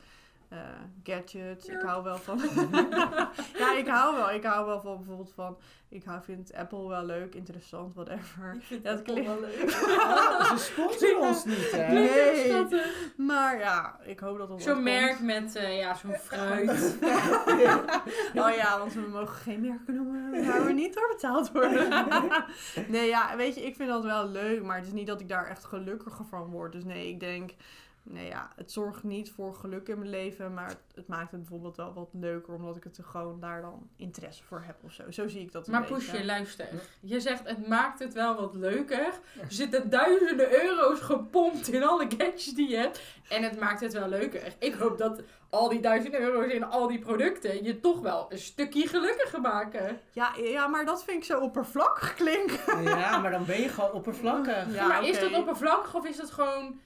[0.51, 0.57] eh,
[1.03, 1.65] gadgets.
[1.65, 2.39] Ik hou wel van...
[3.59, 4.31] ja, ik hou wel.
[4.31, 5.57] Ik hou wel van bijvoorbeeld van...
[5.89, 8.57] Ik hou, vind Apple wel leuk, interessant, whatever.
[8.83, 9.63] Ja, het klinkt wel leuk.
[9.63, 11.93] Oh, ze sponsoren ons niet, hè?
[11.93, 12.65] Nee.
[13.17, 16.97] Maar ja, ik hoop dat het Zo'n merk met eh, ja, zo'n fruit.
[18.35, 22.05] Oh ja, want we mogen geen merken noemen waar we niet door betaald worden.
[22.87, 25.29] nee, ja, weet je, ik vind dat wel leuk, maar het is niet dat ik
[25.29, 26.71] daar echt gelukkiger van word.
[26.71, 27.51] Dus nee, ik denk,
[28.03, 31.39] nee ja, het zorgt niet voor geluk in mijn leven, maar het, het maakt het
[31.39, 34.91] bijvoorbeeld wel wat leuker, omdat ik het er gewoon daar dan interesse voor heb of
[34.91, 35.11] zo.
[35.11, 35.95] Zo zie ik dat een Maar beetje.
[35.95, 36.67] Poesje, luister.
[36.99, 39.05] Je zegt het maakt het wel wat leuker.
[39.41, 43.01] Er zitten duizenden euro's gepompt in alle gadgets die je hebt.
[43.29, 44.55] En het maakt het wel leuker.
[44.59, 48.37] Ik hoop dat al die duizend euro's in al die producten je toch wel een
[48.37, 49.99] stukje gelukkiger maken.
[50.11, 52.83] Ja, ja, maar dat vind ik zo oppervlakkig klinken.
[52.83, 54.73] Ja, maar dan ben je gewoon oppervlakkig.
[54.73, 56.79] Ja, maar is dat oppervlakkig of is dat gewoon...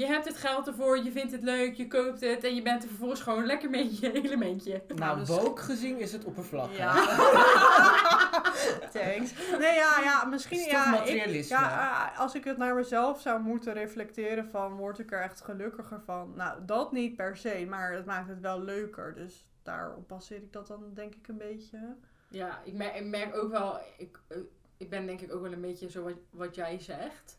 [0.00, 2.82] Je hebt het geld ervoor, je vindt het leuk, je koopt het en je bent
[2.82, 4.82] er vervolgens gewoon lekker mee in je elementje.
[4.94, 6.78] Nou, dus- woke gezien is het oppervlakkig.
[6.78, 6.94] Ja.
[8.92, 9.32] Thanks.
[9.58, 13.72] Nee, ja, ja, misschien ja, ik, ja, eh, als ik het naar mezelf zou moeten
[13.72, 16.32] reflecteren van, word ik er echt gelukkiger van?
[16.36, 19.14] Nou, dat niet per se, maar het maakt het wel leuker.
[19.14, 21.96] Dus daarop baseer ik dat dan denk ik een beetje.
[22.28, 24.38] Ja, ik merk, ik merk ook wel, ik, eh,
[24.76, 27.38] ik ben denk ik ook wel een beetje zo wat, wat jij zegt.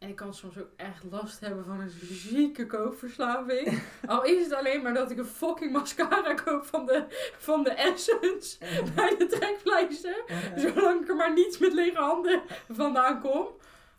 [0.00, 3.82] En ik kan soms ook echt last hebben van een zieke koopverslaving.
[4.06, 7.04] Al is het alleen maar dat ik een fucking mascara koop van de,
[7.38, 8.58] van de Essence
[8.94, 10.24] bij de trekpleister.
[10.56, 13.46] Zolang ik er maar niets met lege handen vandaan kom.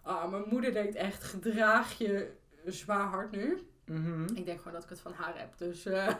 [0.02, 2.32] Ah, mijn moeder denkt echt, gedraag je
[2.66, 3.68] zwaar hard nu.
[3.86, 4.36] Mhm.
[4.36, 5.86] Ik denk gewoon dat ik het van haar heb, dus...
[5.86, 6.08] eh.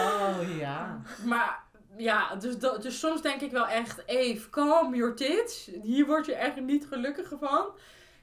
[0.00, 1.00] Oh ja.
[1.24, 1.63] Maar
[1.96, 5.70] ja, dus, dus soms denk ik wel echt, Eve, calm your tits.
[5.82, 7.72] Hier word je echt niet gelukkiger van.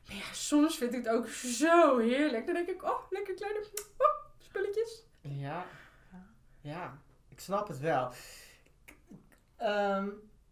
[0.08, 2.46] Maar ja, soms vind ik het ook zo heerlijk.
[2.46, 3.60] Dan denk ik, oh, lekker kleine
[3.98, 4.08] oh,
[4.38, 5.04] spulletjes.
[5.22, 5.66] Ja.
[6.62, 6.98] Ja,
[7.30, 8.12] ik snap het wel.
[9.58, 10.10] Ehm,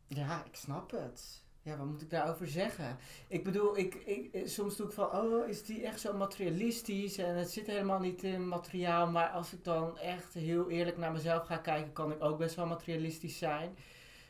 [0.07, 1.43] ja, ik snap het.
[1.61, 2.97] Ja, wat moet ik daarover zeggen?
[3.27, 7.17] Ik bedoel, ik, ik, eh, soms doe ik van, oh, is die echt zo materialistisch?
[7.17, 9.07] En het zit helemaal niet in materiaal.
[9.07, 12.55] Maar als ik dan echt heel eerlijk naar mezelf ga kijken, kan ik ook best
[12.55, 13.77] wel materialistisch zijn.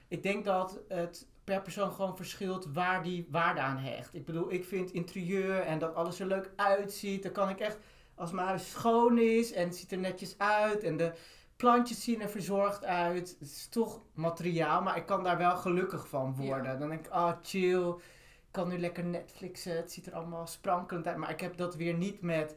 [0.08, 4.14] Ik denk dat het per persoon gewoon verschilt waar die waarde aan hecht.
[4.14, 7.24] Ik bedoel, ik vind interieur en dat alles er leuk uitziet.
[7.24, 7.78] Dan kan ik echt,
[8.16, 11.14] als mijn huis schoon is en het ziet er netjes uit en de
[11.60, 13.30] plantjes zien er verzorgd uit.
[13.39, 16.80] Het is toch materiaal, maar ik kan daar wel gelukkig van worden.
[16.80, 19.76] Dan denk ik, ah chill, ik kan nu lekker Netflixen.
[19.76, 21.18] Het ziet er allemaal sprankelend uit.
[21.18, 22.55] Maar ik heb dat weer niet met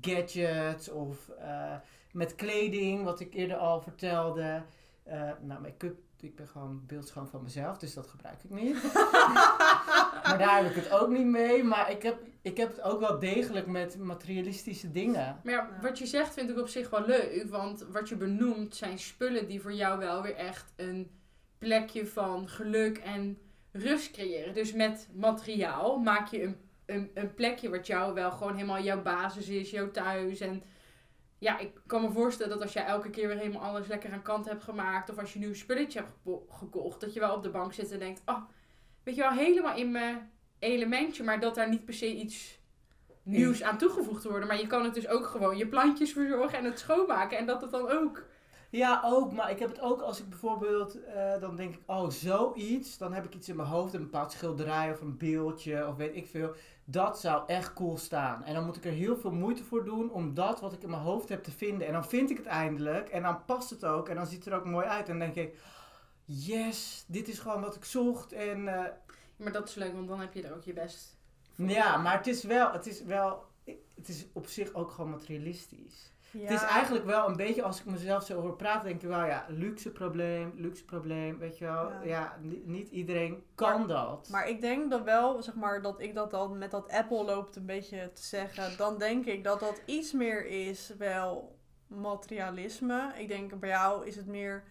[0.00, 1.74] gadgets of eh,
[2.12, 4.62] met kleding, wat ik eerder al vertelde.
[5.02, 8.76] Eh nou, make-up, ik ben gewoon beeldschoon van mezelf, dus dat gebruik ik niet.
[10.28, 11.64] maar daar heb ik het ook niet mee.
[11.64, 15.40] Maar ik heb, ik heb het ook wel degelijk met materialistische dingen.
[15.44, 17.46] Maar ja, wat je zegt vind ik op zich wel leuk.
[17.48, 21.10] Want wat je benoemt zijn spullen die voor jou wel weer echt een
[21.58, 23.38] plekje van geluk en
[23.72, 24.54] rust creëren.
[24.54, 26.56] Dus met materiaal maak je een,
[26.86, 30.40] een, een plekje wat jou wel gewoon helemaal jouw basis is, jouw thuis.
[30.40, 30.62] En
[31.38, 34.22] ja, ik kan me voorstellen dat als jij elke keer weer helemaal alles lekker aan
[34.22, 35.10] kant hebt gemaakt.
[35.10, 37.00] Of als je nu een spulletje hebt gekocht.
[37.00, 38.42] Dat je wel op de bank zit en denkt, oh,
[39.06, 41.24] weet je wel, helemaal in mijn elementje.
[41.24, 42.58] Maar dat daar niet per se iets
[43.22, 44.48] nieuws aan toegevoegd worden.
[44.48, 47.38] Maar je kan het dus ook gewoon je plantjes verzorgen en het schoonmaken.
[47.38, 48.24] En dat het dan ook...
[48.70, 49.32] Ja, ook.
[49.32, 52.98] Maar ik heb het ook als ik bijvoorbeeld, eh, dan denk ik, oh, zoiets.
[52.98, 56.16] Dan heb ik iets in mijn hoofd, een bepaald schilderij of een beeldje of weet
[56.16, 56.54] ik veel.
[56.84, 58.44] Dat zou echt cool staan.
[58.44, 60.90] En dan moet ik er heel veel moeite voor doen om dat wat ik in
[60.90, 61.86] mijn hoofd heb te vinden.
[61.86, 63.08] En dan vind ik het eindelijk.
[63.08, 64.08] En dan past het ook.
[64.08, 65.08] En dan ziet het er ook mooi uit.
[65.08, 65.58] En dan denk ik,
[66.26, 68.32] yes, dit is gewoon wat ik zocht.
[68.32, 68.90] En eh,
[69.36, 71.16] Maar dat is leuk, want dan heb je er ook je best
[71.52, 73.44] voor ja, maar het is wel, het is wel,
[73.94, 76.12] het is op zich ook gewoon materialistisch.
[76.30, 76.40] Ja.
[76.42, 79.24] Het is eigenlijk wel een beetje, als ik mezelf zo hoor praten, denk ik wel,
[79.24, 81.90] ja, luxe probleem, luxe probleem, weet je wel.
[81.90, 82.02] Ja.
[82.04, 84.28] Ja, ni- niet iedereen kan dat.
[84.30, 87.56] Maar ik denk dat wel, zeg maar, dat ik dat dan met dat Apple loopt
[87.56, 88.76] een beetje te zeggen.
[88.76, 91.56] Dan denk ik dat dat iets meer is wel
[91.86, 93.12] materialisme.
[93.18, 94.64] Ik denk bij jou is het meer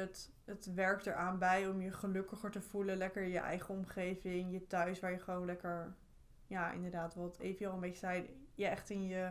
[0.00, 2.96] het, het werkt eraan bij om je gelukkiger te voelen.
[2.96, 5.94] Lekker in je eigen omgeving, je thuis waar je gewoon lekker,
[6.46, 8.36] ja inderdaad wat Evie al een beetje zei.
[8.54, 9.28] Je echt in je,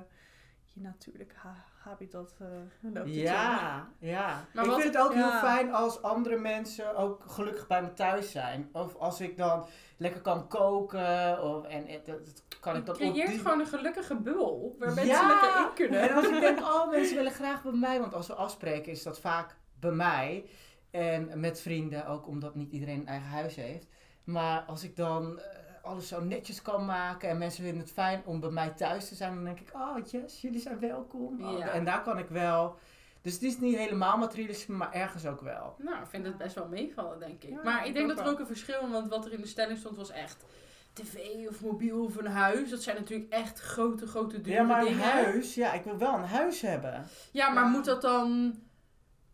[0.64, 2.48] je natuurlijke ha- habitat eh
[2.94, 3.14] loopt.
[3.16, 4.46] Ja, ja.
[4.54, 8.32] Maar ik vind het ook heel fijn als andere mensen ook gelukkig bij me thuis
[8.32, 8.70] zijn.
[8.72, 9.66] Of als ik dan
[9.98, 11.44] lekker kan koken.
[11.44, 14.16] Of, en het- dat dat kan ik Je dan op creëert die- gewoon een gelukkige
[14.16, 15.28] bubbel waar mensen Ja!
[15.28, 16.10] lekker in kunnen.
[16.10, 18.00] En als ik denk, oh mensen willen graag bij mij.
[18.00, 20.46] Want als we afspreken is dat vaak bij mij.
[20.92, 23.88] En met vrienden ook, omdat niet iedereen een eigen huis heeft.
[24.24, 25.46] Maar als ik dan eh,
[25.82, 29.16] alles zo netjes kan maken en mensen vinden het fijn om bij mij thuis te
[29.16, 31.44] zijn, dan denk ik, oh yes, jullie zijn welkom.
[31.46, 31.68] Oh, Ja.
[31.70, 32.78] En daar kan ik wel.
[33.22, 35.76] Dus het is niet helemaal materialisme, maar ergens ook wel.
[35.78, 37.50] Nou, ik vind het best wel meevallen, denk ik.
[37.50, 39.78] Ja, maar ik denk dat er ook een verschil, want wat er in de stelling
[39.80, 40.46] stond was echt
[40.94, 41.18] tv
[41.50, 42.70] of mobiel of een huis.
[42.70, 45.02] Dat zijn natuurlijk echt grote, grote dure Ja, maar een dingen.
[45.04, 47.06] huis, ja, ik wil wel een huis hebben.
[47.32, 47.70] Ja, maar Ja.
[47.70, 48.56] moet dat dan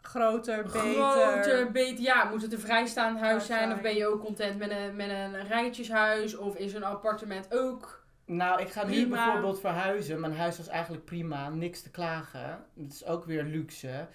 [0.07, 0.79] Groter, beter.
[0.79, 2.03] groter, beter?
[2.03, 3.59] Ja, moet het een vrijstaand huis zijn?
[3.59, 3.73] zijn.
[3.73, 6.37] Of ben je ook content met een, met een rijtjeshuis?
[6.37, 8.05] Of is een appartement ook?
[8.25, 10.19] Nou, ik ga nu bijvoorbeeld verhuizen.
[10.19, 12.65] Mijn huis was eigenlijk prima, niks te klagen.
[12.79, 14.07] Het is ook weer luxe.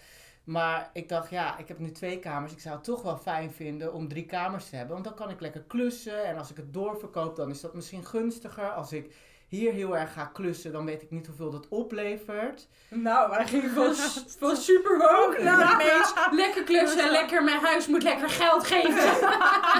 [0.44, 2.52] Maar ik dacht, ja, ik heb nu twee kamers.
[2.52, 4.94] Ik zou het toch wel fijn vinden om drie kamers te hebben.
[4.94, 6.24] Want dan kan ik lekker klussen.
[6.24, 8.70] En als ik het doorverkoop, dan is dat misschien gunstiger.
[8.70, 9.14] Als ik
[9.56, 12.68] hier heel erg ga klussen, dan weet ik niet hoeveel dat oplevert.
[12.88, 13.94] Nou, wij gingen van,
[14.40, 18.92] van super hoog naar ineens lekker klussen, lekker mijn huis moet lekker geld geven.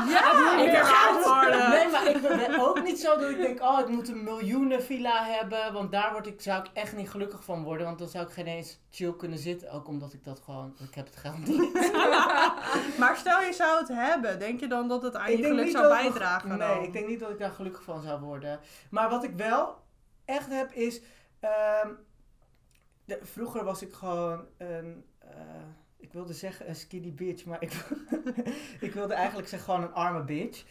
[0.08, 1.70] Ja, ik wil geld worden.
[1.70, 4.82] Nee, maar ik ben ook niet zo dat ik denk, oh, ik moet een miljoenen
[4.82, 5.72] villa hebben.
[5.72, 7.86] Want daar word ik, zou ik echt niet gelukkig van worden.
[7.86, 9.70] Want dan zou ik geen eens chill kunnen zitten.
[9.70, 11.92] Ook omdat ik dat gewoon, ik heb het geld niet.
[12.98, 15.88] Maar stel je zou het hebben, denk je dan dat het aan je geluk zou
[15.88, 16.48] bijdragen?
[16.48, 16.82] Nee, dan?
[16.82, 18.60] ik denk niet dat ik daar gelukkig van zou worden.
[18.90, 19.61] Maar wat ik wel
[20.24, 21.00] echt heb is.
[21.40, 21.88] ehm,
[23.04, 25.04] de- vroeger was ik gewoon een.
[25.18, 25.28] eh,
[25.96, 27.72] ik wilde zeggen een skinny bitch, maar ik,
[28.80, 30.64] ik wilde eigenlijk zeggen gewoon een arme bitch.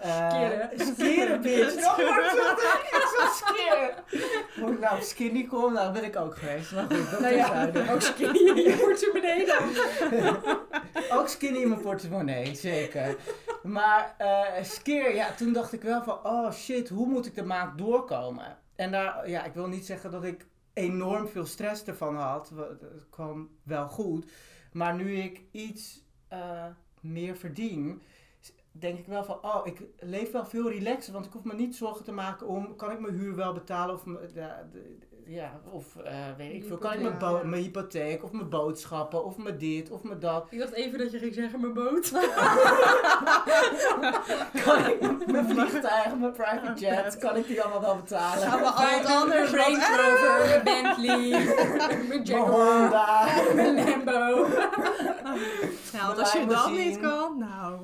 [0.00, 0.70] Eh, Skere.
[0.94, 1.74] Skere bitch.
[1.86, 3.94] Oh, wordt zo ik zo skere.
[4.60, 6.72] Hoe ik nou op skinny kom, nou ben ik ook geweest.
[6.72, 9.64] Maar goed, dat Nou ja, ook skinny in je portemonnee dan.
[11.18, 13.16] Ook skinny in mijn portemonnee, zeker.
[13.62, 17.44] Maar eh skeer, ja, toen dacht ik wel van, oh shit, hoe moet ik de
[17.44, 18.58] maand doorkomen?
[18.76, 22.52] En daar, ja, ik wil niet zeggen dat ik enorm veel stress ervan had.
[22.80, 24.30] Het kwam wel goed.
[24.72, 26.66] Maar nu ik iets eh,
[27.00, 28.02] meer verdien,
[28.72, 31.12] denk ik wel van, oh, ik leef wel veel relaxer.
[31.12, 33.94] Want ik hoef me niet zorgen te maken om, kan ik mijn huur wel betalen?
[33.94, 34.04] Of,
[35.28, 37.48] ja, of eh, weet ik veel, kan ik mijn, Hypotheek, bo- ja.
[37.48, 40.46] mijn hypotheek, of mijn boodschappen, of mijn dit, of mijn dat.
[40.50, 42.10] Ik dacht even dat je ging zeggen mijn boot.
[44.64, 48.48] kan ik mijn vliegtuig, mijn private jet, kan ik die allemaal wel betalen?
[48.48, 48.66] Gaan we
[49.08, 51.28] al Mijn Range Rover, mijn Bentley,
[52.08, 53.28] mijn Honda.
[53.54, 54.46] mijn Lambo.
[56.06, 57.78] Want als je dat niet kan, nou,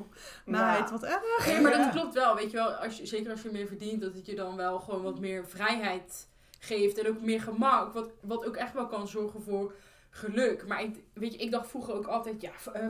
[0.45, 1.47] Nou, meid, wat erg.
[1.47, 2.34] Nee, maar dat klopt wel.
[2.34, 4.78] Weet je wel, als je, zeker als je meer verdient, dat het je dan wel
[4.80, 6.30] gewoon wat meer vrijheid
[6.64, 6.98] geeft.
[6.98, 7.92] En ook meer gemak.
[7.92, 9.72] Wat, wat ook echt wel kan zorgen voor
[10.10, 10.66] geluk.
[10.66, 12.86] Maar ik, weet je, ik dacht vroeger ook altijd, ja, eh,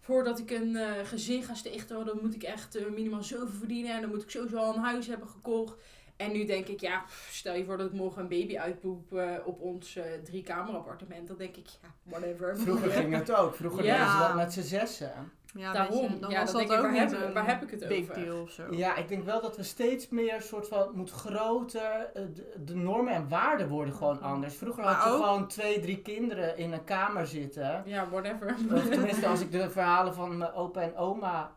[0.00, 3.94] voordat ik een eh, gezin ga stichten, dan moet ik echt eh, minimaal zoveel verdienen.
[3.94, 5.74] En dan moet ik sowieso al een huis hebben gekocht.
[6.16, 9.12] En nu denk ik, ja, stel je voor dat ik morgen een baby uitpoep
[9.44, 11.28] op ons eh drie kamer appartement.
[11.28, 12.58] Dan denk ik, ja, whatever.
[12.58, 13.54] Vroeger ging het ook.
[13.54, 13.92] Vroeger Ja.
[13.98, 15.32] deden ze dat met z'n zessen.
[15.56, 16.00] Ja, Daarom.
[16.00, 17.62] weet je, dan Ja, was dat denk ik, ook waar niet heb- een waar heb
[17.62, 18.14] ik het big over?
[18.24, 18.62] deal of zo.
[18.70, 22.10] Ja, ik denk wel dat we steeds meer soort van moet groter.
[22.14, 24.54] eh, De, de normen en waarden worden gewoon anders.
[24.56, 27.82] Vroeger Maar had je ook- gewoon twee, drie kinderen in een kamer zitten.
[27.84, 28.54] Ja, whatever.
[28.74, 31.50] Of tenminste, als ik de verhalen van mijn opa en oma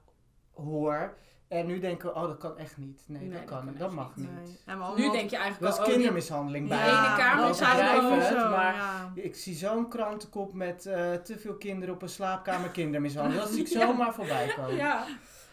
[0.54, 1.14] hoor.
[1.50, 3.04] En nu denken we, oh, dat kan echt niet.
[3.08, 3.76] Nee, Nee, dat dat kan.
[3.78, 4.30] Dat mag niet.
[4.66, 6.88] We Nu denk je eigenlijk Dat is wel, oh, kindermishandeling bij.
[6.88, 9.12] ene kamer Dat is eigenlijk overdrijven ook het, zo, maar ja.
[9.16, 13.42] ik zie zo'n krantenkop met eh, te veel kinderen op een slaapkamer kindermishandeling.
[13.42, 13.80] Dat zie ik Ja.
[13.80, 14.76] zomaar voorbij komen.
[14.76, 15.06] Ja.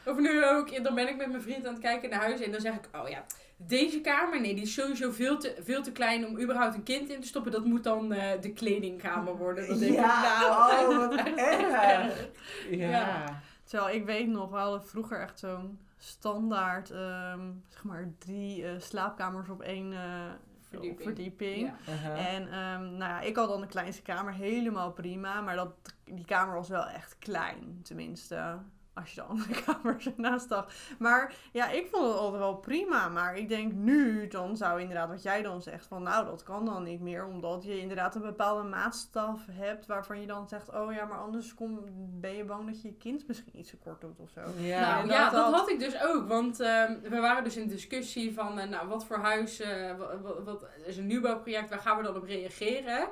[0.04, 2.52] Of nu ook, dan ben ik met mijn vriend aan het kijken naar huis en
[2.52, 3.24] dan zeg ik, oh ja,
[3.56, 7.08] deze kamer, nee, die is sowieso veel te, veel te klein om überhaupt een kind
[7.08, 7.52] in te stoppen.
[7.52, 9.68] Dat moet dan eh, de kledingkamer worden.
[9.68, 10.40] Dan denk ik, Ja,
[10.70, 12.28] nou, oh, wat erg.
[12.70, 12.90] Ja.
[12.90, 13.42] Ja.
[13.64, 18.80] Terwijl ik weet nog, we hadden vroeger echt zo'n standaard, ehm, zeg maar, drie eh,
[18.80, 20.30] slaapkamers op één eh,
[20.68, 21.02] Verdieping.
[21.02, 21.60] verdieping.
[21.60, 21.92] Ja.
[21.92, 22.34] Uh-huh.
[22.34, 25.40] En ehm, nou ja, ik had dan de kleinste kamer, helemaal prima.
[25.40, 25.72] Maar dat,
[26.04, 28.58] die kamer was wel echt klein, tenminste.
[29.00, 30.68] Als je de andere kamers ernaast zag.
[30.98, 33.08] Maar ja, ik vond het altijd wel prima.
[33.08, 35.86] Maar ik denk nu, dan zou inderdaad wat jij dan zegt.
[35.86, 37.26] Van nou, dat kan dan niet meer.
[37.26, 39.86] Omdat je inderdaad een bepaalde maatstaf hebt.
[39.86, 41.80] Waarvan je dan zegt, oh ja, maar anders kom,
[42.20, 44.40] ben je bang dat je je kind misschien iets te kort doet of zo.
[44.58, 44.80] Ja.
[44.90, 46.28] Nou en ja, dat dat had- had ik dus ook.
[46.28, 50.20] Want ehm, we waren dus in discussie van, eh, nou, wat voor huis, eh, wat,
[50.22, 53.08] wat, wat is een nieuwbouwproject, waar gaan we dan op reageren?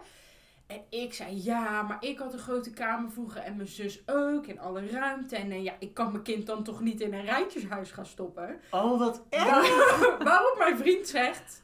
[0.66, 4.46] En ik zei, ja, maar ik had een grote kamer vroeger en mijn zus ook,
[4.46, 5.36] en alle ruimte.
[5.36, 8.60] En eh, ja, ik kan mijn kind dan toch niet in een rijtjeshuis gaan stoppen?
[8.70, 9.44] Oh, wat erg.
[9.44, 11.62] Waar- Waarop mijn vriend zegt,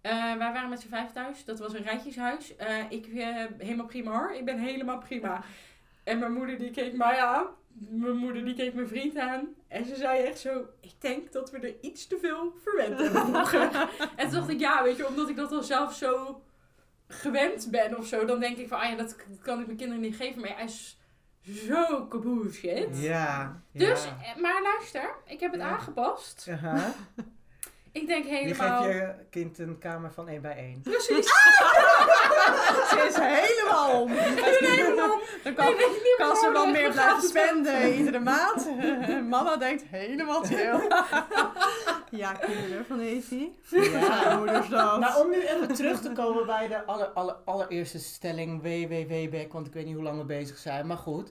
[0.00, 1.44] Eh, wij waren met z'n vijf thuis.
[1.44, 2.56] Dat was een rijtjeshuis.
[2.56, 4.32] Eh, ik uh, helemaal prima hoor.
[4.32, 5.42] Ik ben helemaal prima.
[6.04, 7.46] En mijn moeder die keek mij aan.
[7.90, 9.48] Mijn moeder die keek mijn vriend aan.
[9.68, 10.64] En ze zei echt zo...
[10.80, 13.20] Ik denk dat we er iets te veel verwend hebben
[14.16, 16.42] en toen dacht ik, ja, weet je, omdat ik dat al zelf zo
[17.08, 18.24] gewend ben of zo.
[18.24, 20.40] Dan denk ik van, ah ja, dat kan ik mijn kinderen niet geven.
[20.40, 20.98] Maar hij is
[21.68, 22.88] zo kaboosje.
[22.92, 23.62] Ja.
[23.72, 24.40] Dus, ja.
[24.40, 25.14] maar luister.
[25.26, 25.68] Ik heb het Ja.
[25.68, 26.46] aangepast.
[26.50, 26.94] Aha.
[27.96, 28.82] Ik denk Je helemaal...
[28.82, 30.80] geeft je kind een kamer van 1 bij 1.
[30.82, 31.26] Precies.
[32.90, 34.10] Ze is helemaal om.
[34.10, 37.22] helemaal Dan kan, Ik kan ze wel meer blijven gaan.
[37.22, 38.68] spenden iedere maand.
[39.28, 40.80] Mama denkt helemaal chill.
[42.10, 43.58] Ja, kinderen van Evie.
[43.70, 44.36] Ja.
[44.36, 44.98] moeders dat.
[45.00, 49.66] Nou, om nu even terug te komen bij de aller, aller, allereerste stelling WWW-back, want
[49.66, 51.30] ik weet niet hoe lang we bezig zijn, maar goed.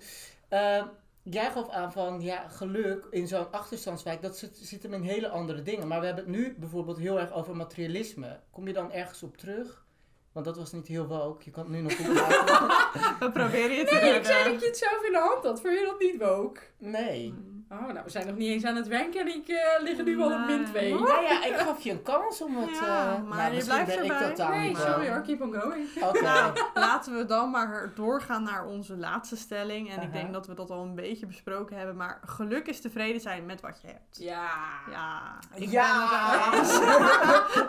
[0.49, 0.83] Eh,
[1.29, 5.29] jij gaf aan van, ja, geluk in zo'n achterstandswijk, dat zit, zit hem in hele
[5.29, 5.87] andere dingen.
[5.87, 8.39] Maar we hebben het nu bijvoorbeeld heel erg over materialisme.
[8.51, 9.83] Kom je dan ergens op terug?
[10.31, 12.05] Want dat was niet heel woke, je kan het nu nog goed.
[13.25, 14.51] We proberen je te Nee, ik zei redden.
[14.53, 15.61] dat je het zelf in de hand had.
[15.61, 16.61] Vond je dat niet woke?
[16.77, 17.33] Nee.
[17.71, 20.19] Oh, nou, we zijn nog niet eens aan het wenken en ik eh liggen nu
[20.21, 20.63] al op min Nee.
[20.65, 20.93] 2.
[20.93, 22.69] Nou ja, ik gaf je een kans om het...
[22.69, 24.29] Ja, eh, maar nou, je blijft ben ik erbij.
[24.29, 25.87] totaal Nee, niet sorry hoor, keep on going.
[26.03, 26.21] Oké.
[26.21, 29.91] Nou, laten we dan maar doorgaan naar onze laatste stelling.
[29.91, 31.95] En ik denk dat we dat al een beetje besproken hebben.
[31.95, 34.17] Maar geluk is tevreden zijn met wat je hebt.
[34.19, 34.49] Ja.
[34.91, 36.07] Ja, ik Ja.
[36.09, 36.79] ben het eens.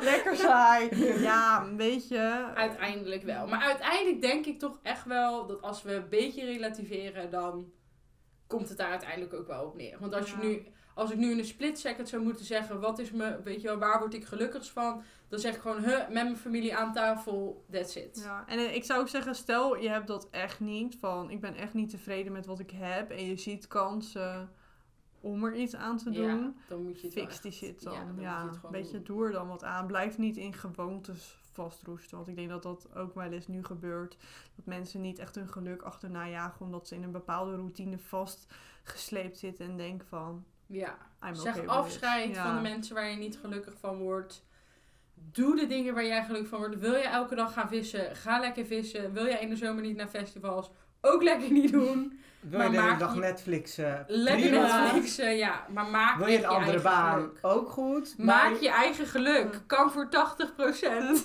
[0.12, 0.88] Lekker saai.
[1.20, 2.44] Ja, een beetje.
[2.54, 3.46] Uiteindelijk wel.
[3.46, 7.74] Maar uiteindelijk denk ik toch echt wel dat als we een beetje relativeren, dan
[8.46, 9.96] komt het daar uiteindelijk ook wel op neer.
[10.00, 10.40] Want als, Ja.
[10.40, 13.42] je nu, als ik nu in een split second zou moeten zeggen, wat is me,
[13.42, 15.02] weet je wel, waar word ik gelukkigst van?
[15.28, 18.20] Dan zeg ik gewoon, huh, met mijn familie aan tafel, that's it.
[18.24, 20.96] Ja, en eh, ik zou ook zeggen, stel je hebt dat echt niet.
[21.00, 23.10] Van ik ben echt niet tevreden met wat ik heb.
[23.10, 24.50] En je ziet kansen
[25.20, 26.38] om er iets aan te doen.
[26.40, 28.14] Ja, dan moet je het Fix die shit ja, dan.
[28.18, 29.16] Ja, een beetje doen.
[29.16, 29.86] doe er dan wat aan.
[29.86, 32.16] Blijf niet in gewoontes vastroesten.
[32.16, 34.16] Want ik denk dat dat ook wel eens nu gebeurt.
[34.54, 36.66] Dat mensen niet echt hun geluk achterna jagen.
[36.66, 39.66] Omdat ze in een bepaalde routine vastgesleept zitten.
[39.66, 40.98] En denken van, Ja.
[41.24, 44.44] I'm Zeg okay afscheid van de mensen waar je niet gelukkig van wordt.
[45.14, 46.78] Doe de dingen waar jij gelukkig van wordt.
[46.78, 48.16] Wil je elke dag gaan vissen?
[48.16, 49.12] Ga lekker vissen.
[49.12, 50.70] Wil jij in de zomer niet naar festivals?
[51.00, 52.20] Ook lekker niet doen.
[52.50, 54.04] Wil Maar je de hele maak dag je- Netflixen?
[54.06, 54.80] Lekker Prima.
[54.82, 55.66] Netflixen, ja.
[55.72, 57.12] Maar maak Wil je echt een andere eigen baan?
[57.14, 57.38] geluk.
[57.42, 58.18] Ook goed.
[58.18, 59.60] Maak maar- je eigen geluk.
[59.66, 61.24] Kan voor 80%.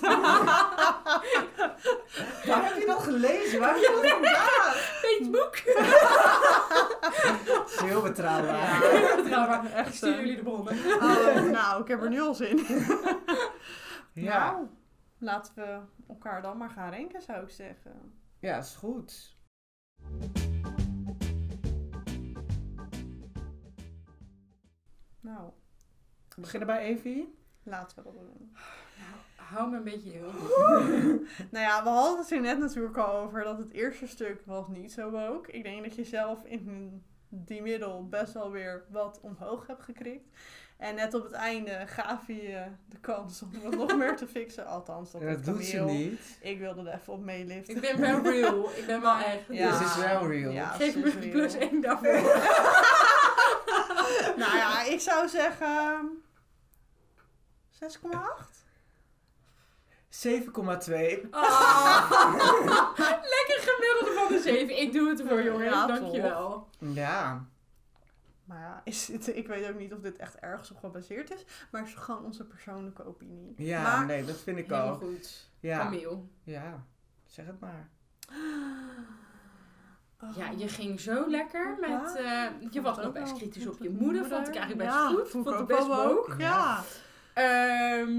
[2.46, 3.60] Waar heb je dat gelezen?
[3.60, 4.74] Waar heb je dat vandaan?
[4.74, 5.62] Facebook.
[7.46, 9.28] Dat is heel betrouwbaar.
[9.28, 10.18] Ja, maar ik Echt, stuur eh.
[10.18, 10.74] jullie de bronnen.
[11.00, 12.86] Oh, nou, ik heb er nu al zin in.
[14.12, 14.66] Ja, Nou,
[15.18, 18.12] laten we elkaar dan maar gaan renken, zou ik zeggen.
[18.40, 19.36] ja, is goed.
[25.22, 25.50] Nou,
[26.34, 27.34] We beginnen bij Evie.
[27.62, 28.56] laten we dat doen.
[29.36, 30.30] Hou me een beetje heel.
[31.50, 34.68] Nou ja, we hadden het er net natuurlijk al over dat het eerste stuk was
[34.68, 35.50] niet zo woke.
[35.50, 40.28] Ik denk dat je zelf in die middel best wel weer wat omhoog hebt gekrikt.
[40.76, 44.26] En net op het einde gaf je je de kans om het nog meer te
[44.26, 44.66] fixen.
[44.66, 46.38] Althans, dat, Ja, het dat doet ze niet.
[46.40, 47.74] Ik wilde er even op meeliften.
[47.74, 48.70] Ik ben wel real.
[48.76, 49.40] Ik ben wel echt.
[49.48, 49.72] Ja.
[49.72, 50.52] Het is wel real.
[50.52, 52.10] Ja, Geef me plus 1 daarvoor.
[55.02, 56.22] Zou zeggen
[57.70, 57.78] 6,8.
[60.08, 61.30] 7,2.
[61.30, 62.10] Ah.
[63.34, 64.80] Lekker gemiddelde van de 7.
[64.80, 65.64] Ik doe het ervoor, jongens.
[65.64, 66.68] Ja, Dankjewel.
[66.78, 67.46] Ja.
[68.44, 71.44] Maar ja, is het, ik weet ook niet of dit echt ergens op gebaseerd is.
[71.70, 73.54] Maar het is gewoon onze persoonlijke opinie.
[73.56, 75.00] Ja, maar, nee, dat vind ik ook.
[75.00, 75.48] goed.
[75.60, 75.78] Ja.
[75.78, 76.18] Camille.
[76.42, 76.84] ja,
[77.26, 77.88] zeg het maar.
[80.22, 80.36] Oh.
[80.36, 81.90] Ja, je ging zo lekker met...
[81.90, 82.46] Ja.
[82.46, 84.24] eh, je was ook best kritisch op je moeder.
[84.26, 85.28] Vond ik eigenlijk best ja, goed.
[85.28, 86.82] Vond Vond ik ook best woke, Ja.
[87.34, 88.12] Ehm,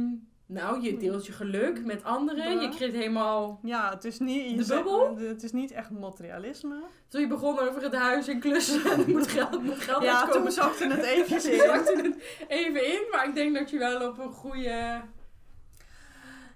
[0.45, 2.61] nou, je deelt je geluk met anderen.
[2.61, 3.59] Je kreeg helemaal...
[3.63, 4.49] ja, het is niet...
[4.49, 5.17] je De bubbel?
[5.17, 6.83] Het is niet echt materialisme.
[7.07, 10.41] Toen je begon over het huis en klussen en moet geld, moet geld Ja, uitkomen.
[10.43, 11.59] toen zakte het eventjes Toen in.
[11.59, 13.01] zakte het even in.
[13.11, 15.01] Maar ik denk dat je wel op een goede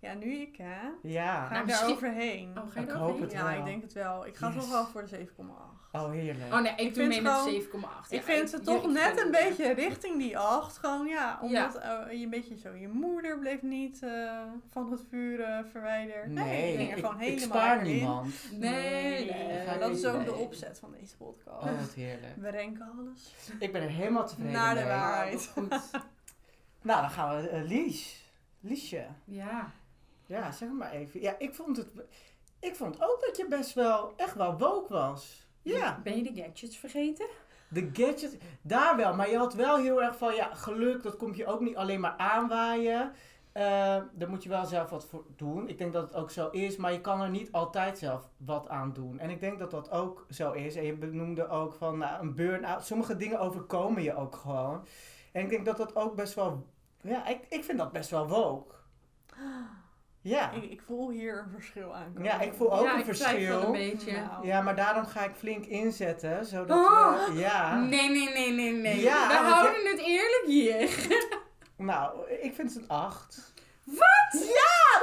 [0.00, 0.64] Ja, nu ik hè.
[0.64, 1.48] Ga ja.
[1.48, 2.48] Nou, ik misschien- daar overheen.
[2.58, 3.22] Oh, ga je Ik er hoop overheen?
[3.22, 3.58] het ja, wel.
[3.58, 4.26] ik denk het wel.
[4.26, 4.56] Ik ga Yes.
[4.56, 5.76] toch wel voor de 7,8.
[5.92, 6.52] Oh, heerlijk.
[6.52, 8.12] Oh nee, ik, Ik doe mee met gewoon- 7,8.
[8.12, 10.78] ik Ja, vind het ja, toch net een beetje richting die 8.
[10.78, 12.74] Gewoon ja, omdat eh, je een beetje zo...
[12.74, 16.26] Je moeder bleef niet eh, van het vuur eh, verwijderd.
[16.26, 17.94] Nee, nee, ik ging er ik, gewoon ik helemaal spaar in.
[17.94, 18.34] niemand.
[18.52, 19.46] Nee, nee.
[19.46, 21.64] Nee, ga ik dat is ook de opzet van deze podcast.
[21.64, 22.36] Oh, wat heerlijk.
[22.36, 23.34] We renken alles.
[23.58, 24.88] Ik ben er helemaal tevreden Naar de mee.
[24.88, 25.46] waarheid.
[25.54, 25.68] Goed.
[26.82, 28.26] Nou, dan gaan we uh, Lies.
[28.60, 29.06] Liesje.
[29.24, 29.70] Ja.
[30.28, 31.20] Ja, zeg maar even.
[31.20, 31.88] Ja, ik vond het...
[32.60, 35.46] Ik vond ook dat je best wel, echt wel woke was.
[35.62, 36.00] Ja.
[36.04, 37.26] Ben je de gadgets vergeten?
[37.68, 39.14] De gadgets, daar wel.
[39.14, 42.00] Maar je had wel heel erg van, ja, geluk, dat komt je ook niet alleen
[42.00, 43.12] maar aanwaaien.
[43.52, 43.64] Eh,
[44.12, 45.68] daar moet je wel zelf wat voor doen.
[45.68, 48.68] Ik denk dat het ook zo is, maar je kan er niet altijd zelf wat
[48.68, 49.18] aan doen.
[49.18, 50.76] En ik denk dat dat ook zo is.
[50.76, 52.84] En je benoemde ook van nou, een burn-out.
[52.84, 54.86] Sommige dingen overkomen je ook gewoon.
[55.32, 56.66] En ik denk dat dat ook best wel,
[57.00, 58.74] ja, ik, ik vind dat best wel woke.
[60.20, 60.50] Ja.
[60.52, 62.14] Ik, ik voel hier een verschil aan.
[62.22, 63.62] Ja, ik voel ook ja, een verschil.
[63.62, 64.12] een beetje.
[64.12, 64.46] Nou.
[64.46, 67.26] Ja, maar daarom ga ik flink inzetten, zodat Oh!
[67.26, 67.76] we, ja.
[67.80, 69.00] Nee, nee, nee, nee, nee.
[69.00, 70.88] Ja, We houden het eerlijk hier.
[71.76, 73.52] Nou, ik vind het een 8.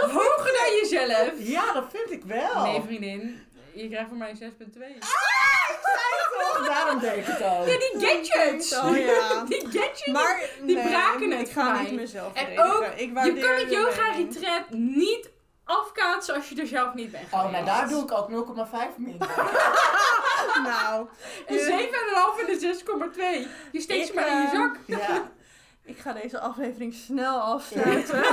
[0.02, 1.34] Hoger dan jezelf.
[1.38, 2.64] Ja, dat vind ik wel.
[2.64, 3.45] Nee, vriendin.
[3.76, 4.44] Je krijgt van mij 6,2.
[6.40, 7.68] Toch, daarom deed ik het ook.
[7.68, 8.78] Ja, die gadgets.
[8.78, 9.44] Oh ja.
[9.50, 10.06] Die gadgets.
[10.06, 13.56] Maar die nee, braken het Ik ga voor niet mezelf En ook, ik je kan
[13.56, 15.30] het yoga retreat niet
[15.64, 18.30] afkaatsen als je er zelf niet bent Oh, nou daar doe ik ook
[18.92, 19.30] 0,5 minder.
[20.64, 21.08] Nou,
[21.48, 21.90] Een je-
[22.38, 23.50] 7,5 en een 6,2.
[23.72, 24.78] Je steekt ze maar in je eh, zak.
[24.86, 25.32] Ja.
[25.86, 28.24] Ik ga deze aflevering snel afsluiten.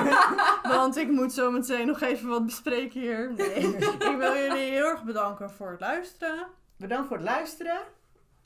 [0.76, 3.32] want ik moet zo meteen nog even wat bespreken hier.
[3.36, 3.76] Nee.
[4.10, 6.46] ik wil jullie heel erg bedanken voor het luisteren.
[6.76, 7.78] Bedankt voor het luisteren.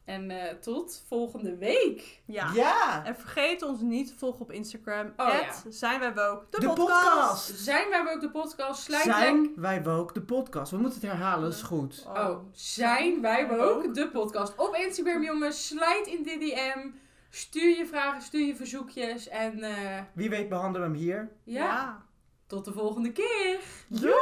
[0.05, 2.21] En eh, tot volgende week.
[2.25, 2.51] Ja.
[2.55, 3.05] Ja.
[3.05, 5.13] En vergeet ons niet te volgen op Instagram.
[5.17, 6.45] Oh, at zijn wij woke.
[6.51, 7.03] De, De podcast.
[7.03, 7.59] podcast.
[7.59, 8.83] Zijn wij ook de podcast?
[8.83, 10.71] Sluit Zijn wij woke de podcast?
[10.71, 12.07] We moeten het herhalen, dat is goed.
[12.09, 14.53] Oh, zijn wij ook de podcast.
[14.57, 15.67] Op Instagram, jongens.
[15.67, 16.89] Slijt in de DM.
[17.37, 19.29] Stuur je vragen, stuur je verzoekjes.
[19.29, 21.31] En eh, Wie weet behandelen we hem hier.
[21.45, 22.05] ja,
[22.47, 23.59] tot de volgende keer.
[23.89, 24.15] Doei!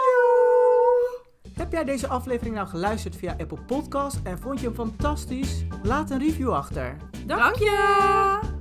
[1.54, 5.64] Heb jij deze aflevering nou geluisterd via Apple Podcast en vond je hem fantastisch?
[5.82, 6.96] Laat een review achter.
[7.26, 8.53] Dank je!